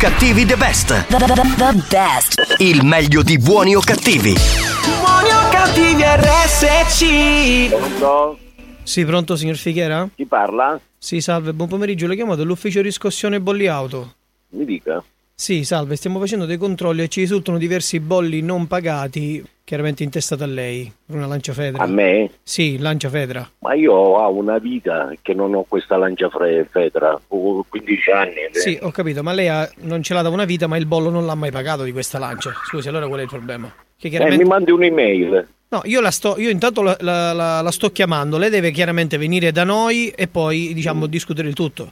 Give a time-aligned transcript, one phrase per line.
[0.00, 0.86] Cattivi the best.
[1.08, 2.56] The, the- the- the best.
[2.58, 4.32] Il meglio di buoni o cattivi.
[4.32, 7.68] Buoni o cattivi RSC.
[7.68, 8.38] Pronto?
[8.82, 10.08] Sì, pronto signor Fichiera?
[10.14, 10.80] Chi parla?
[10.96, 14.14] Sì, salve, buon pomeriggio, le chiamo dall'ufficio riscossione bolli auto.
[14.50, 15.02] Mi dica.
[15.40, 20.42] Sì, salve, stiamo facendo dei controlli e ci risultano diversi bolli non pagati, chiaramente intestati
[20.42, 21.82] a lei, una lancia fedra.
[21.82, 22.28] A me?
[22.42, 23.50] Sì, lancia fedra.
[23.60, 26.28] Ma io ho una vita che non ho questa lancia
[26.70, 27.18] fedra.
[27.28, 28.34] Ho 15 anni.
[28.34, 28.50] eh.
[28.52, 31.08] Sì, ho capito, ma lei ha- non ce l'ha da una vita, ma il bollo
[31.08, 32.52] non l'ha mai pagato di questa lancia.
[32.66, 33.72] Scusi, allora qual è il problema?
[33.96, 34.42] Che Eh, chiaramente...
[34.42, 35.48] mi mandi un'email.
[35.70, 39.16] No, io, la sto, io intanto la, la- la- la sto chiamando, lei deve chiaramente
[39.16, 41.90] venire da noi e poi, diciamo, discutere il tutto.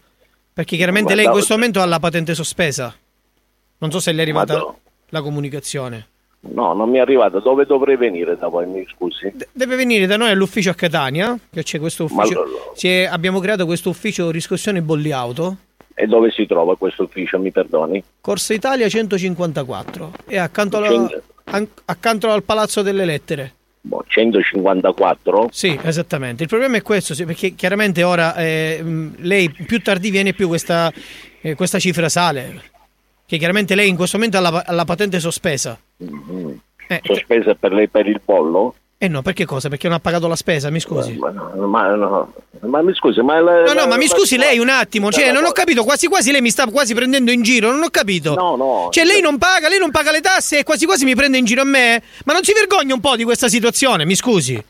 [0.53, 2.94] Perché chiaramente lei in Guarda- questo momento ha la patente sospesa.
[3.78, 4.78] Non so se le è arrivata Ma no.
[5.11, 6.06] la comunicazione.
[6.41, 7.41] No, non mi è arrivata.
[7.41, 8.66] Dove dovrei venire da voi?
[8.66, 9.33] Mi scusi.
[9.53, 12.44] Deve venire da noi all'ufficio a Catania, che c'è questo ufficio.
[12.81, 15.57] è- abbiamo creato questo ufficio riscossione bolli auto,
[16.01, 17.41] E dove si trova questo ufficio?
[17.41, 18.01] Mi perdoni?
[18.21, 20.13] Corso Italia 154.
[20.28, 23.54] E accanto, alla- Cento- an- accanto al Palazzo delle Lettere.
[23.81, 25.48] Boh, 154?
[25.51, 26.45] Sì, esattamente.
[26.45, 28.81] Il problema è questo, perché chiaramente ora eh,
[29.16, 30.92] lei più tardi viene più questa,
[31.41, 32.60] eh, questa cifra sale.
[33.28, 35.78] Che chiaramente lei in questo momento ha la, ha la patente sospesa.
[36.91, 38.75] Eh, Sospesa per lei per il bollo?
[39.01, 39.69] eh no, perché cosa?
[39.69, 41.13] Perché non ha pagato la spesa, mi scusi.
[41.19, 42.33] Ma, ma no.
[42.60, 43.39] Ma mi scusi, ma...
[43.39, 46.07] la- No, no, ma mi la- scusi lei un attimo, cioè non ho capito, quasi
[46.09, 48.34] quasi lei mi sta quasi prendendo in giro, non ho capito.
[48.34, 48.89] No, no.
[48.91, 51.45] Cioè lei non paga, lei non paga le tasse e quasi quasi mi prende in
[51.45, 52.03] giro a me?
[52.24, 54.60] Ma non si vergogna un po' di questa situazione, mi scusi?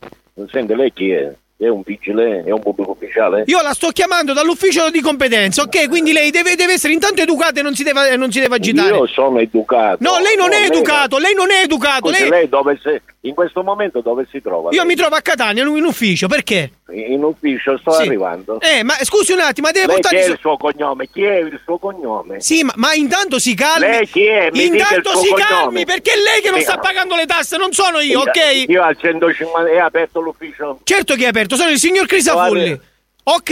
[0.50, 1.32] Sente, lei chi è?
[1.60, 2.44] È un vigile?
[2.46, 3.42] È un pubblico ufficiale?
[3.46, 5.88] Io la sto chiamando dall'ufficio di competenza, ok?
[5.88, 8.94] Quindi lei deve, deve essere intanto educata e non si deve, non si deve agitare.
[8.94, 9.96] Io sono educato.
[10.00, 12.06] No, lei non No, è educato, lei non è educato.
[12.10, 14.70] Scusi, lei- lei dove si- in questo momento dove si trova?
[14.70, 14.86] Io lei?
[14.86, 16.70] mi trovo a Catania in ufficio, perché?
[16.90, 18.02] In ufficio, sto Sì.
[18.02, 18.60] arrivando.
[18.60, 21.08] Eh, ma scusi un attimo, ma deve Lei chi portare è il suo cognome?
[21.12, 22.40] Chi è il suo cognome?
[22.40, 23.86] Sì, ma, ma intanto si calmi.
[23.88, 24.48] Lei chi è?
[24.52, 25.42] Mi intanto si cognome.
[25.44, 26.66] calmi, perché è lei che non Sì.
[26.66, 28.64] sta pagando le tasse, non sono io, ok?
[28.68, 30.78] Io al 150 è aperto l'ufficio?
[30.84, 32.78] Certo che è aperto, sono il signor Crisafulli.
[33.24, 33.50] Ok,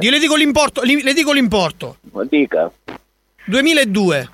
[0.00, 1.96] io le dico l'importo, li- le dico l'importo.
[2.28, 2.70] Dica.
[3.46, 4.30] 2002.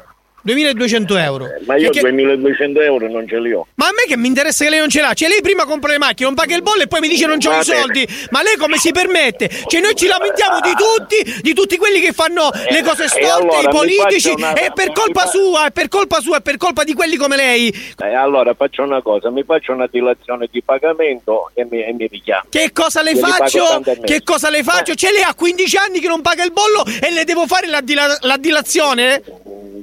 [0.46, 1.46] 2200 euro.
[1.66, 3.66] Ma io Che- che- 2200 euro non ce li ho.
[3.74, 5.12] Ma a me che mi interessa che lei non ce l'ha?
[5.12, 7.38] Cioè lei prima compra le macchine, non paga il bollo e poi mi dice non
[7.38, 8.06] c'ho Va i soldi.
[8.30, 9.50] Ma lei come si permette?
[9.66, 13.26] Cioè noi ci lamentiamo di tutti, di tutti quelli che fanno le cose e storte,
[13.30, 16.56] allora i politici, una- è per colpa fa- sua, è per colpa sua, è per
[16.56, 17.68] colpa di quelli come lei.
[18.02, 22.06] Eh, allora faccio una cosa, mi faccio una dilazione di pagamento e mi, e mi
[22.06, 22.44] richiamo.
[22.48, 23.82] Che cosa le Io faccio?
[24.04, 24.94] Che cosa le faccio?
[24.94, 27.80] Cioè lei ha 15 anni che non paga il bollo e le devo fare la,
[27.80, 29.22] dila- la dilazione?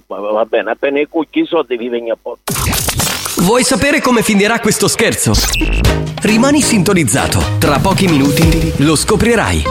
[0.08, 2.54] Va, va bene, appena i cucchi i soldi vi vengo a posto.
[3.42, 5.32] Vuoi sapere come finirà questo scherzo?
[6.22, 7.44] Rimani sintonizzato.
[7.58, 9.64] Tra pochi minuti lo scoprirai.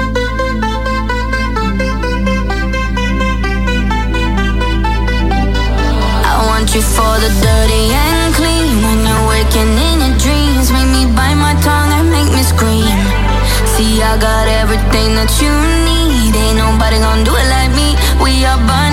[6.25, 8.83] I want you for the dirty and clean.
[8.83, 12.91] When you're waking in your dreams, make me bite my tongue and make me scream.
[13.77, 15.53] See, I got everything that you
[15.87, 16.35] need.
[16.35, 17.95] Ain't nobody gonna do it like me.
[18.21, 18.92] We are burning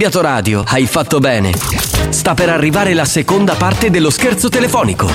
[0.00, 1.52] cambiato radio, hai fatto bene.
[2.08, 5.06] Sta per arrivare la seconda parte dello scherzo telefonico.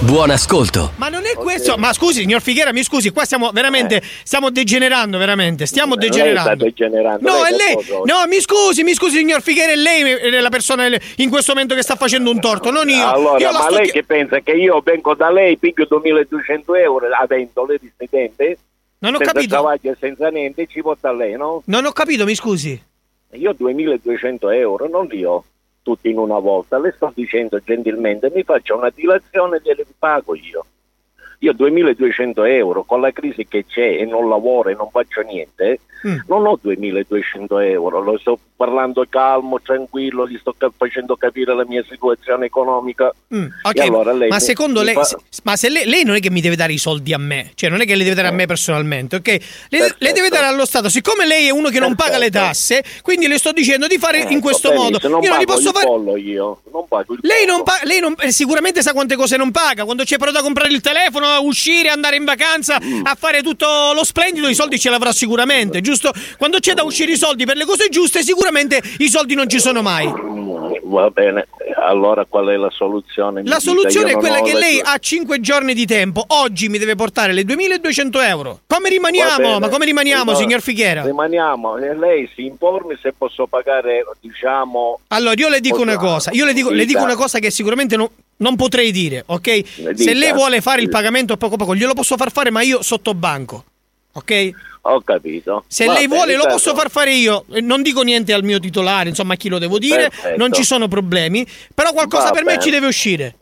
[0.00, 0.92] Buon ascolto.
[0.96, 1.76] Ma non è questo.
[1.76, 4.02] Ma scusi, signor Figuera, mi scusi, qua stiamo veramente.
[4.22, 5.66] Stiamo degenerando, veramente.
[5.66, 6.40] Stiamo Lei degenerando.
[6.48, 7.30] sta degenerando.
[7.30, 7.76] No, è lei.
[8.06, 11.74] No, mi scusi, mi scusi, signor Figuera, è lei è la persona in questo momento
[11.74, 13.06] che sta facendo un torto, non io.
[13.06, 15.84] Allora, io la ma sto lei chi- che pensa che io vengo da lei, piglio
[15.86, 18.56] 2200 euro avendo le residente?
[19.00, 19.54] Non ho senza capito.
[19.54, 21.60] travaglio e senza niente, ci porta lei, no?
[21.66, 22.82] Non ho capito, mi scusi.
[23.32, 25.44] Io 2200 euro non li ho
[25.82, 30.34] tutti in una volta, le sto dicendo gentilmente, mi faccia una dilazione e glieli pago
[30.34, 30.66] io.
[31.40, 35.80] Io 2200 euro con la crisi che c'è e non lavoro e non faccio niente,
[36.06, 36.18] Mm.
[36.28, 41.82] non ho 2200 euro, lo sto parlando calmo, tranquillo, gli sto facendo capire la mia
[41.88, 43.12] situazione economica.
[43.34, 46.14] Mm, ok, E allora lei ma secondo lei, fa- se- ma se lei, lei non
[46.16, 48.14] è che mi deve dare i soldi a me, cioè non è che li deve
[48.14, 49.26] dare a me personalmente, ok?
[49.26, 49.38] Le,
[49.70, 50.12] le Perfetto.
[50.14, 50.88] deve dare allo Stato.
[50.90, 52.44] Siccome lei è uno che non paga le Perfetto.
[52.46, 54.98] tasse, quindi le sto dicendo di fare in Ecco, questo modo.
[55.08, 56.20] Non Io non li posso fare.
[56.20, 59.84] io, non pago Lei, non pa- lei non- eh, sicuramente sa quante cose non paga.
[59.84, 63.66] Quando c'è però da comprare il telefono, a uscire, andare in vacanza, a fare tutto
[63.94, 66.12] lo splendido, i soldi ce l'avrà sicuramente, giusto?
[66.36, 69.58] Quando c'è da uscire i soldi per le cose giuste, sicuramente i soldi non ci
[69.58, 70.12] sono mai.
[70.84, 71.48] Va bene,
[71.84, 73.42] allora qual è la soluzione?
[73.42, 76.24] Mi La soluzione io è quella che le lei ha 5 giorni di tempo.
[76.28, 78.60] Oggi mi deve portare le 2200 euro.
[78.66, 79.58] Come rimaniamo?
[79.58, 81.02] Ma come rimaniamo, No, signor Fighiera?
[81.02, 85.00] Rimaniamo, e lei si informi se posso pagare, diciamo...
[85.08, 86.30] Allora, io le dico una cosa.
[86.32, 89.94] Io le dico, le dico una cosa che sicuramente non, non potrei dire, ok?
[89.94, 92.82] Se lei vuole fare il pagamento a poco poco, glielo posso far fare, ma io
[92.82, 93.64] sotto banco.
[94.12, 94.50] Ok?
[94.82, 95.64] Ho capito.
[95.66, 98.32] Se Va lei bene, vuole lo intanto- posso far fare io, Eh, non dico niente
[98.32, 100.36] al mio titolare, insomma a chi lo devo dire, Perfetto.
[100.38, 102.62] non ci sono problemi, però qualcosa Va per me bene.
[102.62, 103.34] ci deve uscire.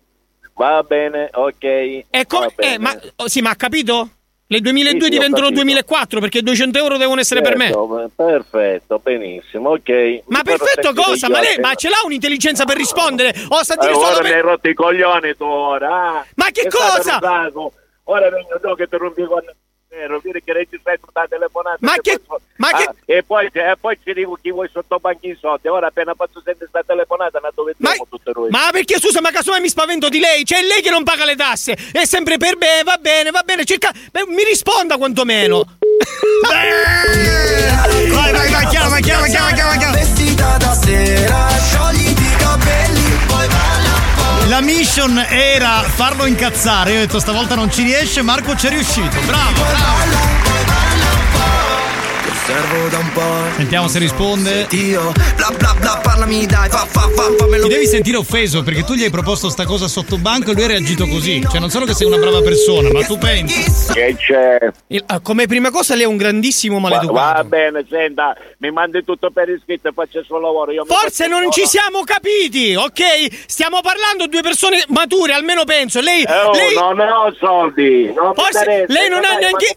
[0.55, 2.27] Va bene, ok.
[2.27, 2.75] Come, va bene.
[2.75, 2.97] eh, ma,
[3.27, 4.09] sì, ma ha capito?
[4.47, 5.63] Le 2002 Sì, diventano capito.
[5.63, 7.65] 2004 perché 200 euro devono essere per me.
[7.67, 10.23] Certo, Perfetto, benissimo, ok.
[10.27, 11.29] Ma Però perfetto cosa?
[11.31, 13.35] Ma lei ma ce l'ha un'intelligenza per rispondere?
[13.49, 15.89] O sta a dire Eh, solo per- mi hai rotto i coglioni tu ora.
[16.19, 16.27] ah.
[16.35, 17.19] Ma che cosa?
[18.07, 19.55] Ora vengo io che ti rompi quando
[19.97, 21.77] ero, vedi che registrai tutta la telefonata.
[21.81, 22.21] Ma che-
[22.57, 25.69] ma che- Ah, E poi, e poi ci dico chi vuoi sotto banchi i soldi.
[25.69, 28.51] Ora appena faccio sentire sta telefonata, la dove Ma, siamo tutte noi.
[28.51, 30.43] ma perché scusa, ma casomai mi spavento di lei?
[30.45, 31.77] C'è lei che non paga le tasse.
[31.93, 33.65] È sempre per me, va bene, va bene.
[33.65, 33.93] Cerca...
[34.11, 35.63] beh, mi risponda quantomeno.
[38.11, 39.93] vai, vai, vai, chiama, chiama, chiama, chiama, chiama.
[39.97, 43.04] Vestita da sera, sciogliti i capelli,
[44.49, 46.93] La mission era farlo incazzare.
[46.93, 49.19] Io ho detto stavolta non ci riesce, Marco ci è riuscito.
[49.27, 50.34] Bravo, bravo.
[52.47, 53.57] Osservo da un po'.
[53.57, 54.67] Sentiamo se risponde.
[54.73, 57.63] Io, bla bla bla, parlami dai, fa fa fa, fammelo.
[57.67, 60.65] Ti devi sentire offeso perché tu gli hai proposto sta cosa sotto banco e lui
[60.65, 61.41] ha reagito così.
[61.41, 63.91] Cioè, non solo che sei una brava persona, ma tu pensi.
[63.95, 64.59] Che c'è?
[64.89, 67.35] Il- ah, come prima cosa lei è un grandissimo Va, maleducato.
[67.37, 70.71] va bene, senta, mi mandi tutto per iscritto e faccio il suo lavoro.
[70.71, 73.03] Io Forse non ci siamo capiti, ok?
[73.47, 76.01] Stiamo parlando di due persone mature, almeno penso.
[76.03, 78.13] Lei, Eh, oh, lei, non ho soldi.
[78.15, 79.75] Non Forse lei non ha dai, neanche-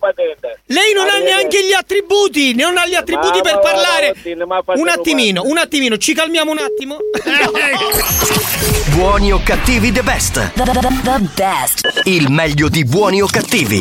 [0.66, 4.16] lei non ha neanche gli attributi, non ha gli attributi Ma per va, parlare.
[4.48, 6.98] ma Un attimino, un attimino, ci calmiamo un attimo.
[8.96, 10.54] Buoni o cattivi the best.
[10.54, 12.02] The, the, the, the best.
[12.06, 13.80] Il meglio di buoni o cattivi.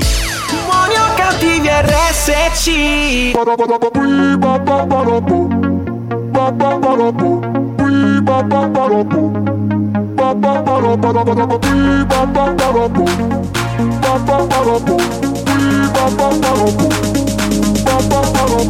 [0.67, 3.35] Buoni o cattivi RSC.
[18.57, 18.63] Yo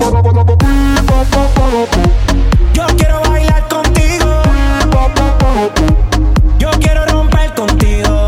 [2.96, 4.42] quiero bailar contigo.
[6.58, 8.26] Yo quiero romper contigo.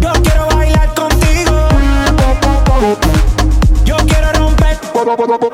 [0.00, 1.68] Yo quiero bailar contigo.
[3.84, 4.78] Yo quiero romper.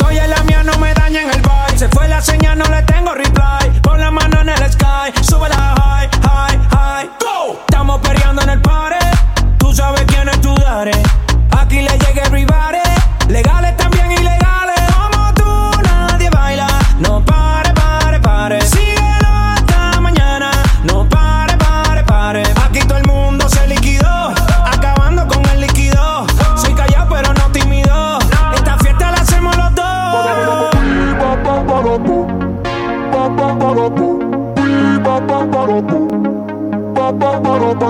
[0.07, 1.79] Oye, la mía no me daña en el vibe.
[1.79, 3.30] Se fue la señal, no le tengo reply.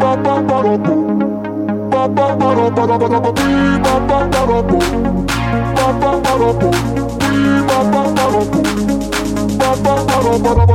[0.00, 0.34] ba ba
[10.66, 10.71] ba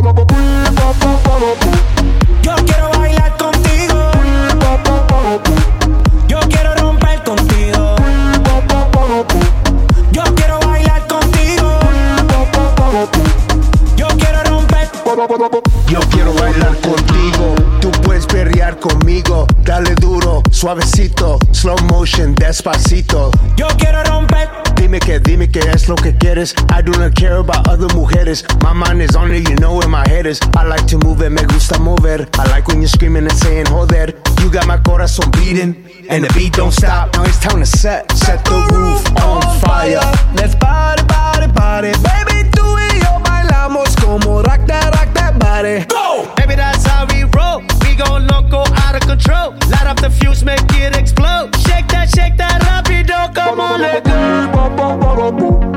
[26.38, 26.72] es lo que quieres.
[26.72, 28.44] I do not care about other mujeres.
[28.62, 30.40] My mind is on it, you know where my head is.
[30.56, 32.28] I like to move it, me gusta mover.
[32.34, 34.14] I like when you're screaming and saying Hold joder.
[34.42, 35.76] You got my corazón beating,
[36.10, 37.14] and the beat don't stop.
[37.14, 40.00] Now it's time to set, set the roof on fire.
[40.36, 42.50] Let's party, party, party, baby.
[42.52, 45.86] Tú y yo bailamos como rock that, rock that body.
[45.86, 46.32] Go!
[46.36, 47.62] Baby, that's how we roll.
[47.82, 49.52] We go loco, out of control.
[49.70, 51.56] Light up the fuse, make it explode.
[51.68, 53.34] Shake that, shake that rapido.
[53.34, 55.77] Come on, let go.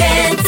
[0.00, 0.39] Studio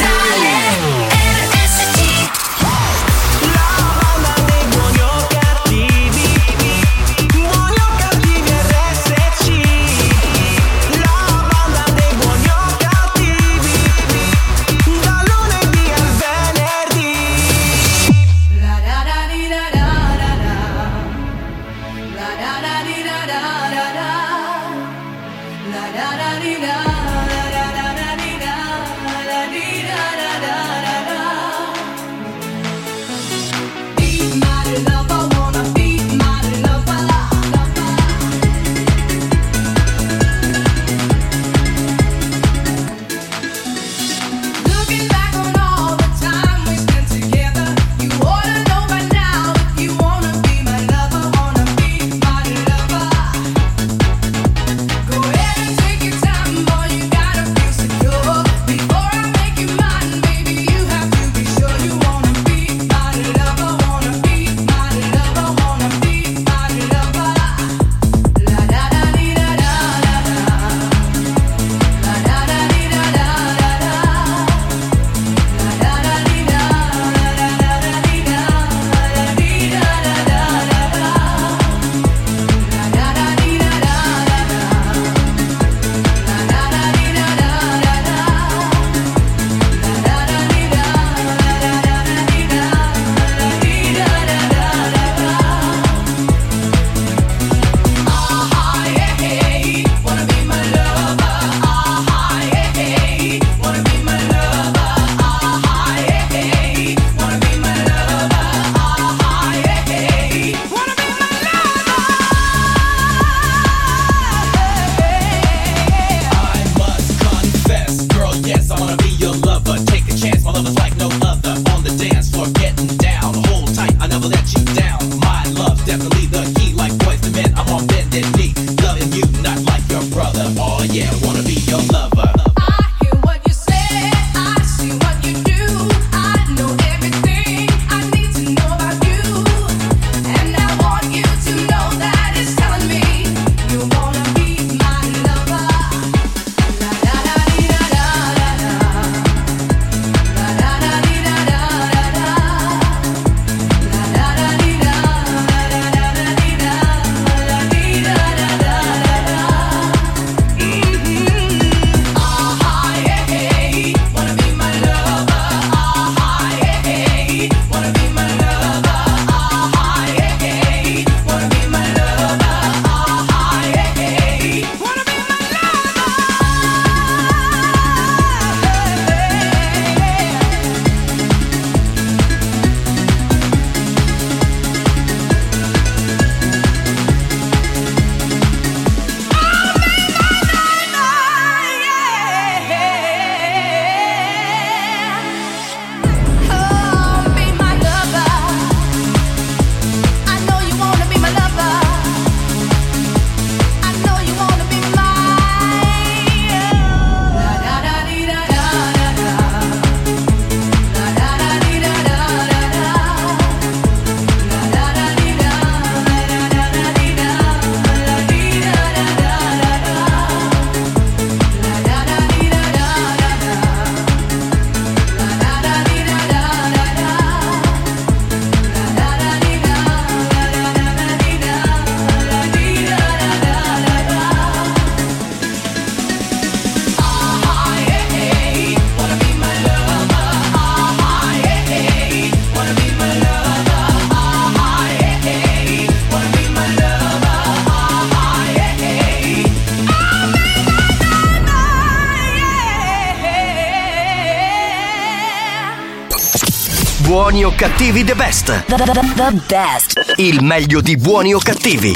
[257.66, 258.46] cattivi the best.
[258.66, 260.14] The, the- the- the best.
[260.16, 261.94] Il meglio di buoni o cattivi.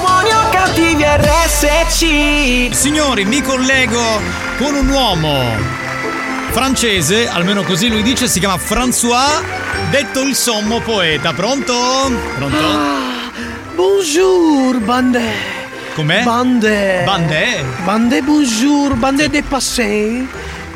[0.00, 2.74] Buoni o cattivi RSC.
[2.74, 4.00] Signori, mi collego
[4.56, 5.42] con un uomo
[6.52, 9.42] francese, almeno così lui dice, si chiama François,
[9.90, 11.34] detto il sommo poeta.
[11.34, 12.10] Pronto?
[12.36, 12.56] Pronto?
[13.74, 15.22] Bonjour, bande.
[15.94, 16.22] Com'è?
[16.22, 17.02] Bande.
[17.04, 17.62] Bande?
[17.84, 20.26] Bande, bonjour, bande de passé.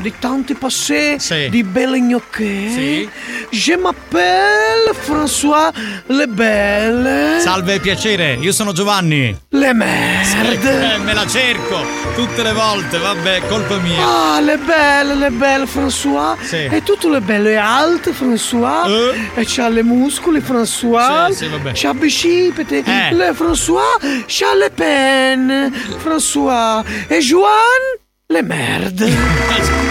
[0.01, 1.49] Di tanti passé, Sì.
[1.49, 2.45] di belle gnocche.
[2.71, 3.09] Sì.
[3.51, 5.73] Je m'appelle François
[6.07, 7.41] Le Belle.
[7.41, 9.35] Salve, piacere, io sono Giovanni.
[9.51, 10.95] Le merde.
[10.95, 14.05] Eh, me la cerco tutte le volte, vabbè, colpa mia.
[14.05, 16.37] Ah, le belle, le belle, François.
[16.41, 16.57] Sì.
[16.57, 18.87] E tutte le belle alte, François.
[18.87, 19.41] Eh.
[19.41, 21.29] E c'ha le muscoli, François.
[21.29, 21.73] Sì, sì, vabbè.
[21.73, 22.83] C'ha bicipite.
[22.85, 23.15] Eh.
[23.15, 23.99] Le François.
[24.27, 26.85] C'ha le penne, François.
[27.07, 27.83] E Joan,
[28.27, 29.87] le merde.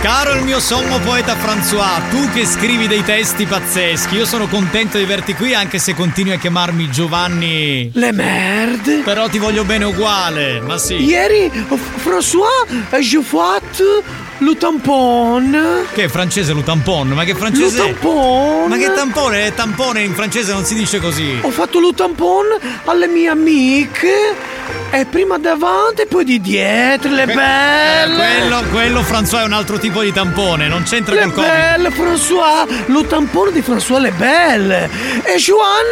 [0.00, 4.98] Caro il mio sommo poeta François, tu che scrivi dei testi pazzeschi, io sono contento
[4.98, 7.90] di averti qui anche se continui a chiamarmi Giovanni.
[7.94, 8.96] Le merde.
[8.98, 10.96] Però ti voglio bene uguale, ma sì.
[10.96, 12.66] Ieri, oh, François,
[13.00, 14.02] j'ai fatto
[14.38, 15.86] le tampon.
[15.94, 17.08] Che è francese lo tampon?
[17.08, 17.76] Ma che Le francese?
[17.78, 18.68] tampon.
[18.68, 19.54] Ma che tampone?
[19.54, 21.38] Tampone in francese non si dice così.
[21.40, 22.44] Ho fatto lo tampon
[22.84, 24.52] alle mie amiche.
[24.90, 28.14] E prima davanti e poi di dietro, le belle.
[28.14, 31.50] Quello, quello François è un altro tipo di tampone, non c'entra Le col Covid.
[31.50, 32.66] belle, François!
[32.86, 34.88] Lo tampone di François Le Belle!
[35.24, 35.84] E Joan,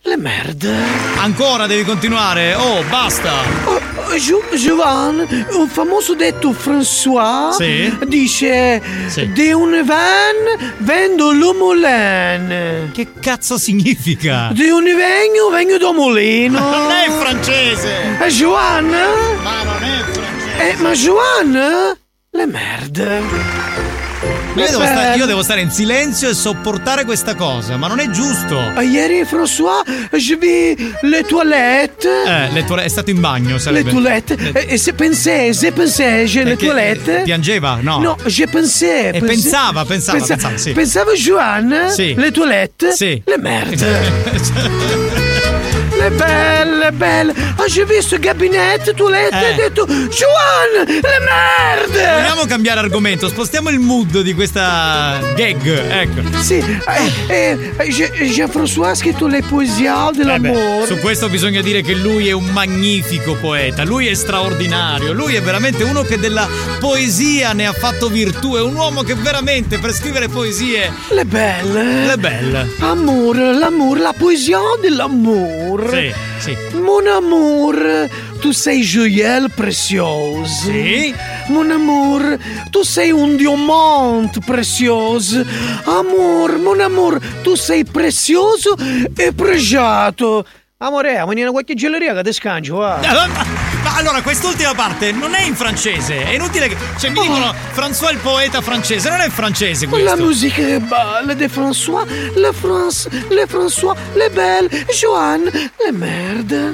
[0.00, 0.72] le merde!
[1.18, 2.54] Ancora devi continuare?
[2.54, 3.32] Oh, basta!
[3.64, 3.78] Oh,
[4.16, 7.94] Gio- Joan, un famoso detto François Sì?
[8.06, 9.30] dice Sì.
[9.32, 12.90] De un van vendo lo moulin.
[12.94, 14.48] Che cazzo significa?
[14.52, 16.58] De un vegno vengo do molino.
[16.58, 18.07] Non è francese!
[18.20, 18.88] E Joan?
[18.88, 20.70] Ma non è francese!
[20.70, 21.96] Eh, ma Joan?
[22.30, 23.20] Le merde.
[24.54, 28.00] Io Le devo, stare, io devo stare in silenzio e sopportare questa cosa, ma non
[28.00, 28.58] è giusto.
[28.58, 32.04] Ah, Ieri, François, je vis le toilettes.
[32.26, 33.90] Eh, le toilette- è stato in bagno, Le sarebbe.
[33.90, 34.36] toilettes.
[34.36, 37.78] Le- E, e se pensais, se pensais, j'ai le eh, Piangeva?
[37.80, 38.00] No.
[38.00, 39.14] No, je pensais.
[39.14, 40.72] E pensava, pensava, pensava, sì.
[40.72, 42.14] Pensavo Joan, Sì.
[42.16, 43.22] le toilette, Sì.
[43.24, 45.26] le merde.
[45.98, 47.34] le belle, belle.
[47.56, 49.48] Ah, j'ai visto il gabinetto, toilette, Eh.
[49.48, 52.12] e ho detto, Joan, le merde.
[52.20, 56.38] Vogliamo cambiare argomento, spostiamo il mood di questa gag, ecco.
[56.40, 56.56] Sì,
[57.28, 60.86] eh, eh, Je- Jean-François ha scritto le poesie Eh beh, dell'amore.
[60.86, 65.42] su questo bisogna dire che lui è un magnifico poeta, lui è straordinario, lui è
[65.42, 66.46] veramente uno che della
[66.78, 72.12] poesia ne ha fatto virtù, è un uomo che veramente per scrivere poesie Le belle.
[72.12, 72.70] è belle.
[72.80, 75.87] Amore, l'amore, la poesia dell'amore.
[75.90, 76.56] Sì, sì.
[76.76, 78.08] Mon amour,
[78.40, 80.72] tu sei joyelle précieuse.
[80.72, 81.14] Sì.
[81.48, 82.38] Mon amour,
[82.70, 85.44] tu sei un diamante prezioso.
[85.84, 88.76] Amor, mon amour, tu sei prezioso
[89.16, 90.46] e pregiato.
[90.78, 93.00] Amore, ma in qualche gelateria che ti scancio, va.
[93.88, 96.76] Ma allora, quest'ultima parte non è in francese, è inutile che.
[96.98, 100.16] Cioè, mi dicono François il poeta francese, non è francese La questo.
[100.16, 106.72] musique est belle de François, le France, le François, le belles, Joanne, le merde.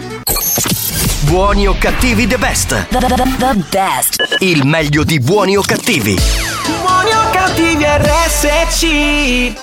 [1.21, 2.69] Buoni o cattivi the best.
[2.89, 4.37] The, the- the- the best.
[4.41, 6.19] Il meglio di buoni o cattivi.
[6.83, 9.55] Buoni o cattivi RSC.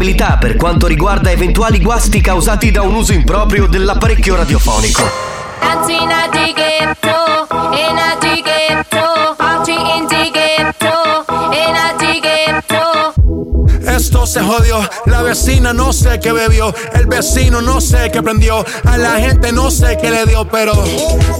[0.00, 5.02] Responsabilità per quanto riguarda eventuali guasti causati da un uso improprio dell'apparecchio radiofonico.
[13.82, 18.64] Esto se jodió, la vecina no sé qué bebió, el vecino no sé qué prendió,
[18.84, 20.72] a la gente no sé qué le dio, pero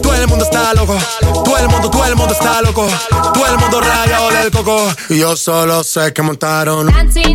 [0.03, 0.99] todo el mundo está loco,
[1.44, 2.87] todo el mundo, todo el mundo está loco,
[3.33, 4.88] todo el mundo rayado del coco.
[5.09, 6.87] Y yo solo sé que montaron.
[6.87, 7.35] Dancing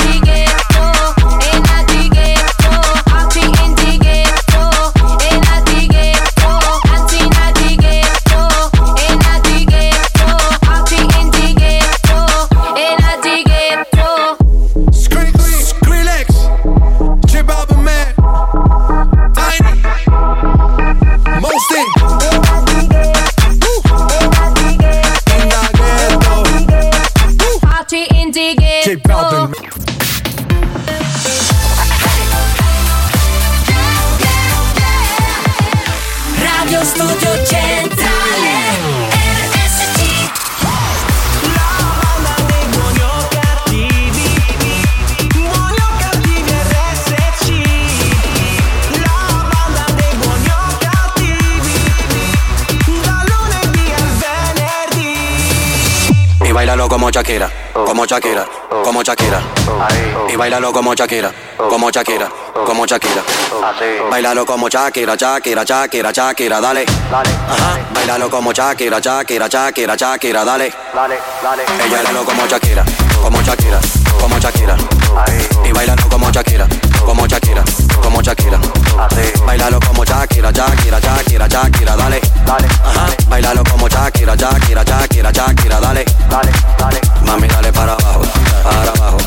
[57.01, 58.45] Como Shakira, como Shakira,
[58.83, 59.41] como Shakira.
[60.31, 62.29] Y bailalo como Shakira, como Shakira,
[62.63, 63.23] como Shakira.
[64.11, 66.85] Bailalo como Shakira, Shakira, Shakira, Shakira, dale.
[67.11, 67.79] Ajá.
[67.91, 70.67] Bailalo como Shakira, Shakira, Shakira, Shakira, dale.
[70.67, 72.85] Ella bailalo como Shakira,
[73.19, 73.79] como Shakira,
[74.19, 74.77] como Shakira.
[75.65, 76.67] Y bailalo como Shakira,
[77.03, 77.63] como Shakira,
[78.11, 78.59] como Shakira.
[79.45, 82.19] Bailalo como Shakira, Shakira, Shakira, Shakira, dale.
[82.83, 83.07] Ajá.
[83.29, 86.05] Bailalo como Shakira, Shakira, Shakira, Shakira, dale.
[87.25, 88.21] Mami, dale para abajo,
[88.63, 89.17] para abajo,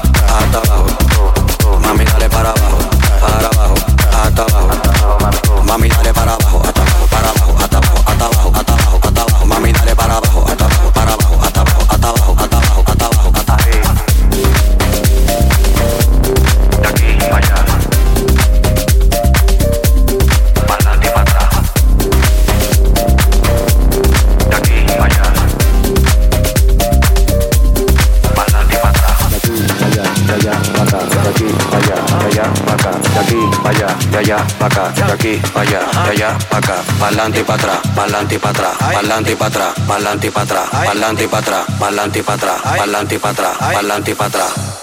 [34.68, 38.34] pa' acá, de aquí pa' allá, de allá pa' acá, pa'lante y pa' atrás, pa'lante
[38.34, 41.66] y pa' atrás, pa'lante y pa' atrás, pa'lante y pa' atrás, pa'lante y pa' atrás,
[41.78, 44.73] pa'lante y pa' atrás, pa'lante y pa' atrás, pa'lante y pa' atrás.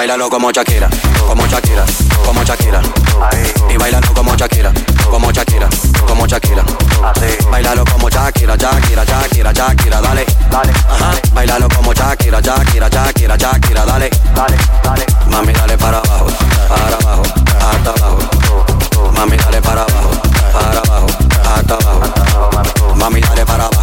[0.00, 0.88] Bailalo como Shakira,
[1.28, 1.84] como Shakira,
[2.24, 2.80] como Shakira.
[3.68, 4.72] Y bailalo como Shakira,
[5.10, 5.68] como Shakira,
[6.06, 6.64] como Shakira.
[7.50, 10.72] Bailalo como Shakira, Shakira, Shakira, Shakira, dale, dale.
[10.88, 11.12] Ajá.
[11.34, 15.06] Bailalo como Shakira, Shakira, Shakira, Shakira, dale, dale, dale.
[15.26, 16.26] Mami, dale para abajo,
[16.66, 17.22] para abajo,
[17.60, 19.12] hasta abajo.
[19.12, 20.10] Mami, dale para abajo,
[20.50, 21.06] para abajo,
[21.44, 22.94] hasta abajo.
[22.96, 23.79] Mami, dale para abajo,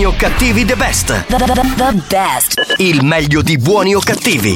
[0.00, 1.26] Buoni o cattivi the best.
[1.26, 2.74] The, the, the best.
[2.78, 4.54] Il meglio di buoni o cattivi.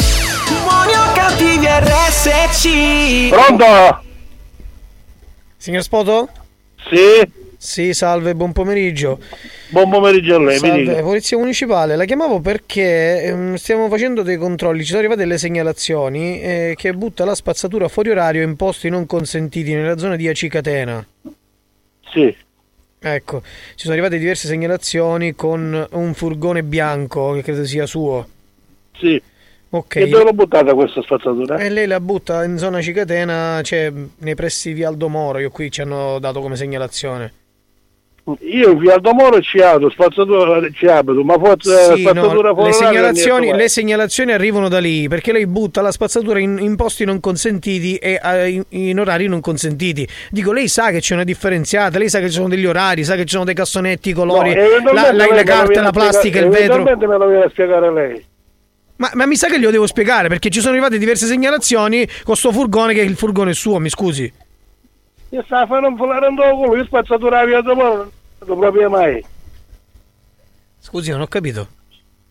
[0.49, 3.29] Buoni o cattivi RSC.
[3.29, 4.03] Pronto?
[5.59, 6.31] Signor Spoto?
[6.89, 7.31] Sì.
[7.59, 9.19] Sì, salve, buon pomeriggio.
[9.69, 11.03] Buon pomeriggio a lei, mi Salve, dica.
[11.03, 16.41] Polizia Municipale, la chiamavo perché ehm, stiamo facendo dei controlli, ci sono arrivate delle segnalazioni
[16.41, 20.49] eh, che butta la spazzatura fuori orario in posti non consentiti nella zona di Aci
[20.49, 21.07] Catena.
[22.11, 22.35] Sì.
[23.07, 28.27] Ecco, ci sono arrivate diverse segnalazioni con un furgone bianco che credo sia suo.
[28.97, 29.21] Sì.
[29.69, 29.97] Ok.
[29.97, 31.59] E dove l'ho buttata questa spazzatura?
[31.59, 35.71] E lei la butta in zona Cicatena, cioè nei pressi di Aldo Moro, io qui
[35.71, 37.33] ci hanno dato come segnalazione.
[38.41, 42.69] Io in via Aldomoro ci abito, spazzatura ci abito, ma forse Sì, no, spazzatura fuori
[42.69, 47.05] le, segnalazioni, le segnalazioni arrivano da lì perché lei butta la spazzatura in, in posti
[47.05, 50.09] non consentiti e eh, in, in orari non consentiti.
[50.31, 53.15] Dico, lei sa che c'è una differenziata, lei sa che ci sono degli orari, sa
[53.15, 56.49] che ci sono dei cassonetti, i colori, No, la, la- carta, la a plastica, il
[56.49, 56.77] vetro.
[56.77, 58.25] Eventualmente me lo viene a spiegare lei.
[58.97, 62.37] Ma, ma mi sa che glielo devo spiegare perché ci sono arrivate diverse segnalazioni con
[62.37, 64.33] sto furgone che il furgone è suo, mi scusi.
[65.39, 68.11] A un fulare in culo, io spazzatura a via Aldomoro
[68.47, 69.25] non proprio mai.
[70.79, 71.69] Scusi, non ho capito.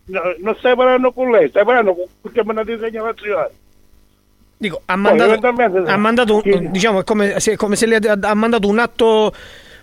[0.05, 3.47] No, non stai parlando con lei, stai parlando con perché mi date segnalazioni.
[4.57, 8.17] Dico, ha Poi, mandato, eventualmente- ha mandato un- diciamo, è come se, come se ha,
[8.21, 9.33] ha mandato un atto,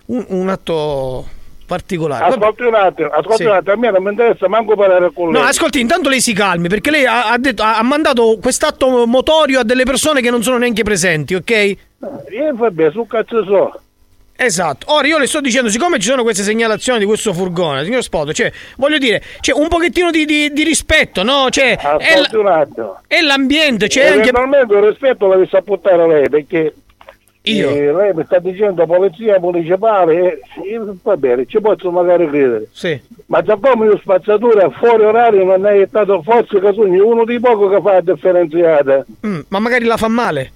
[0.05, 1.27] un, un atto
[1.75, 2.25] particolare.
[2.25, 3.49] Ascolti un attimo, ascolti Sì.
[3.49, 5.41] un attimo, a me non mi interessa manco parlare con lei.
[5.41, 9.59] No, ascolti, intanto lei si calmi perché lei ha, ha detto- ha- mandato quest'atto motorio
[9.59, 11.51] a delle persone che non sono neanche presenti, ok?
[11.51, 13.81] Io vabbè, su cazzo so.
[14.35, 14.91] Esatto.
[14.91, 18.33] Ora io le sto dicendo, siccome ci sono queste segnalazioni di questo furgone, signor Spoto,
[18.33, 21.47] cioè, voglio dire, c'è un pochettino di, di- di rispetto, no?
[21.51, 24.29] Cioè, è, l- è l'ambiente, c'è anche...
[24.29, 26.73] Eventualmente il rispetto l'avessi saputare lei perché
[27.43, 27.69] Io?
[27.69, 32.67] eh, lei mi sta dicendo polizia municipale e io- va bene, ci posso magari credere.
[32.71, 32.99] Sì.
[33.27, 37.81] Ma come io spazzatura fuori orario non è stato forse Casugno uno di poco che
[37.81, 39.05] fa la differenziata.
[39.25, 40.51] Mm, ma magari la fa male.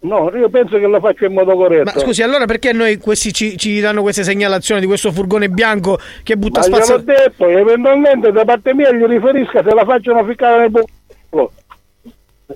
[0.00, 1.90] No, io penso che lo faccio in modo corretto.
[1.92, 5.98] Ma scusi, allora perché noi questi ci, ci danno queste segnalazioni di questo furgone bianco
[6.22, 7.16] che butta Ma gliel'ho spazzatura?
[7.16, 11.52] detto, eventualmente da parte mia gli riferisca se la facciano ficcare nel buco.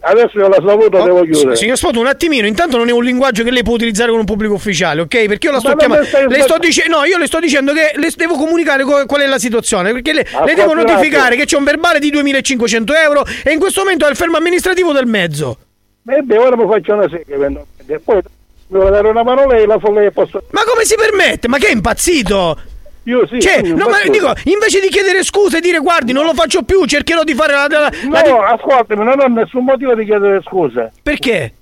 [0.00, 1.54] Adesso io la saluto, devo chiudere.
[1.54, 4.24] Signor Spoto, un attimino, intanto non è un linguaggio che lei può utilizzare con un
[4.24, 5.26] pubblico ufficiale, ok?
[5.26, 6.06] Perché io la sto chiamando.
[6.28, 9.26] Le sto dicendo, no, io le sto dicendo che le devo comunicare co- qual è
[9.26, 9.92] la situazione.
[9.92, 13.82] Perché le, le devo notificare che c'è un verbale di 2500 euro e in questo
[13.82, 15.58] momento ha il fermo amministrativo del mezzo.
[16.02, 18.00] Beh, ora mi faccio una eventualmente.
[18.02, 18.20] Poi
[18.68, 20.42] vuole dare una mano lei, la fa lei posso...
[20.50, 21.48] Ma come si permette?
[21.48, 22.58] Ma che è impazzito?
[23.04, 26.34] Io sì, Cioè, no, ma dico, invece di chiedere scuse e dire guardi, non lo
[26.34, 27.66] faccio più, cercherò di fare la.
[27.68, 30.90] la- la- No, ascoltami, non ho nessun motivo di chiedere scusa.
[31.02, 31.52] Perché?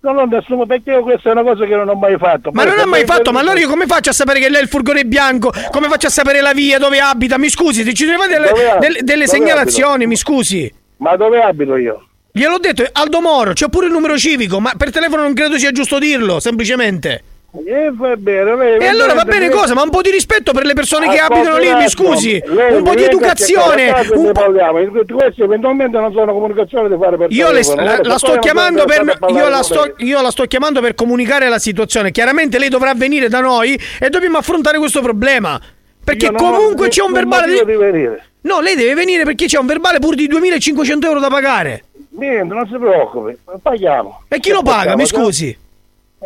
[0.00, 2.50] Non ho nessun perché questa è una cosa che non ho mai fatto.
[2.52, 4.60] Ma Poi non ha mai fatto, ma allora io come faccio a sapere che lei
[4.60, 5.50] è il furgone bianco?
[5.70, 7.38] Come faccio a sapere la via, dove abita?
[7.38, 8.76] Mi scusi, se ci sono delle, abito?
[8.80, 10.70] delle- delle segnalazioni, mi scusi.
[10.98, 12.04] Ma dove abito io?
[12.30, 15.70] Gliel'ho detto, Aldo Moro, c'ho pure il numero civico, ma per telefono non credo sia
[15.72, 17.22] giusto dirlo, semplicemente.
[17.56, 18.78] E va bene, lei...
[18.80, 19.74] E allora va bene cosa?
[19.74, 22.42] Ma un po' di rispetto per le persone che Ascolti abitano lì, mi scusi.
[22.46, 23.92] lei Un po' di educazione.
[24.12, 24.78] un po'- parliamo.
[25.06, 28.84] Questi eventualmente non sono comunicazioni da fare per Io le- la, Ora, la sto chiamando
[28.86, 32.10] per, io, la sto, io la sto chiamando per comunicare la situazione.
[32.10, 35.60] Chiaramente lei dovrà venire da noi e dobbiamo affrontare questo problema.
[36.04, 37.64] Perché non ho comunque c'è un verbale di...
[37.64, 38.08] di.
[38.42, 41.84] No, lei deve venire perché c'è un verbale pur di 2500 euro da pagare.
[42.18, 44.24] Niente, non si preoccupi, paghiamo.
[44.28, 45.56] E chi lo paga, mi scusi?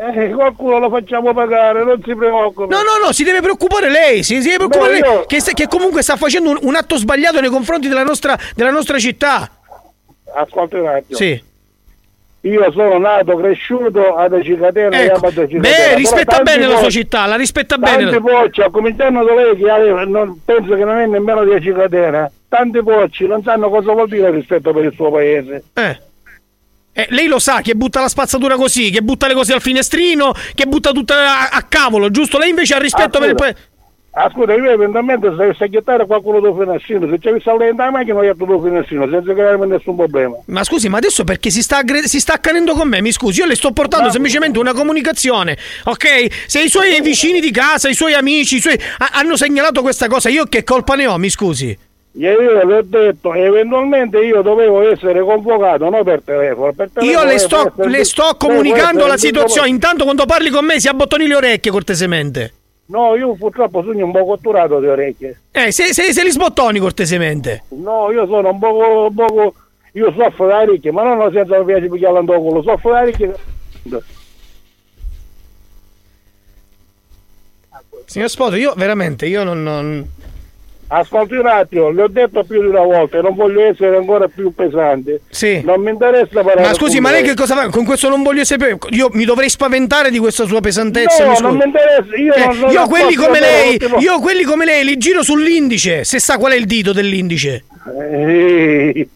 [0.00, 2.72] Eh, qualcuno lo facciamo pagare, non si preoccupi.
[2.72, 5.40] No, no, no, si deve preoccupare lei, si, si deve preoccupare Beh, lei io- che,
[5.54, 9.50] che comunque sta facendo un, un atto sbagliato nei confronti della nostra, della nostra città.
[10.34, 11.18] Ascolta un attimo.
[11.18, 11.42] Sì.
[12.42, 15.18] Io sono nato, cresciuto ad Cicatena, Ecco.
[15.18, 15.60] chiamo ad Cicatena.
[15.60, 18.04] Beh, rispetta tanti bene la sua città, la rispetta bene.
[18.04, 22.30] Tanti pocci, a cominciando da lei che non, penso che non è nemmeno di Cicatena,
[22.48, 25.64] tanti pocci non sanno cosa vuol dire rispetto per il suo paese.
[25.74, 25.98] Eh.
[26.98, 30.34] Eh, lei lo sa che butta la spazzatura così, che butta le cose al finestrino,
[30.52, 32.38] che butta tutto a, a cavolo, giusto?
[32.38, 33.52] Lei invece ha rispetto Ah, per il scusa.
[33.52, 33.68] paese.
[34.10, 38.20] Ascolta, io eventualmente se se chiattare qualcuno del finestrino, se c'è visto lei in macchina,
[38.24, 40.34] io il finestrino, senza crearmi nessun problema.
[40.46, 43.00] Ma scusi, ma adesso perché si sta, aggre- si sta accanendo con me?
[43.00, 46.46] Mi scusi, io le sto portando semplicemente una comunicazione, ok?
[46.48, 48.76] Se i suoi vicini di casa, i suoi amici, i suoi...
[48.98, 51.78] ha- hanno segnalato questa cosa, io che colpa ne ho, mi scusi?
[52.18, 56.72] Io le ho detto, eventualmente io dovevo essere convocato, non per telefono.
[56.72, 60.64] Per telefono Io le sto, essere- le sto comunicando la situazione, intanto quando parli con
[60.64, 62.52] me si abbottoni le orecchie cortesemente.
[62.86, 65.40] No, io purtroppo sono un po' catturato di orecchie.
[65.52, 67.64] Eh, se, se, se li sbottoni cortesemente.
[67.68, 69.54] No, io sono un poco, un poco
[69.92, 73.34] io soffro da orecchie, ma non senza piace pigliare l'andocolo, soffro da orecchie.
[78.06, 79.62] Signor Spoto, io veramente, io non...
[79.62, 80.08] non...
[80.90, 84.54] Ascolti un attimo, le ho detto più di una volta non voglio essere ancora più
[84.54, 85.20] pesante.
[85.28, 85.60] Sì.
[85.62, 87.68] Non mi interessa parlare Ma scusi, ma lei che cosa fa?
[87.68, 88.78] Con questo non voglio sapere.
[88.90, 91.26] Io mi dovrei spaventare di questa sua pesantezza.
[91.26, 94.44] No, mi non mi interessa, io Eh, non- non io quelli come lei, io quelli
[94.44, 96.04] come lei li giro sull'indice.
[96.04, 97.64] Se sa qual è il dito dell'indice.
[98.10, 99.10] Ehi.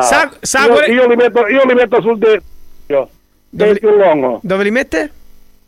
[0.00, 3.08] Sa- sa io, qual io li metto, io li metto sul dito,
[3.54, 4.40] che è più lungo.
[4.42, 5.10] Dove li mette?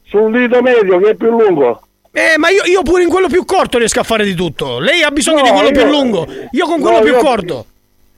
[0.06, 1.82] Sul dito medio che è più lungo.
[2.16, 4.78] Eh, ma io, io pure in quello più corto riesco a fare di tutto.
[4.78, 6.26] Lei ha bisogno No, di quello io- più lungo.
[6.52, 7.66] Io con quello no, più corto.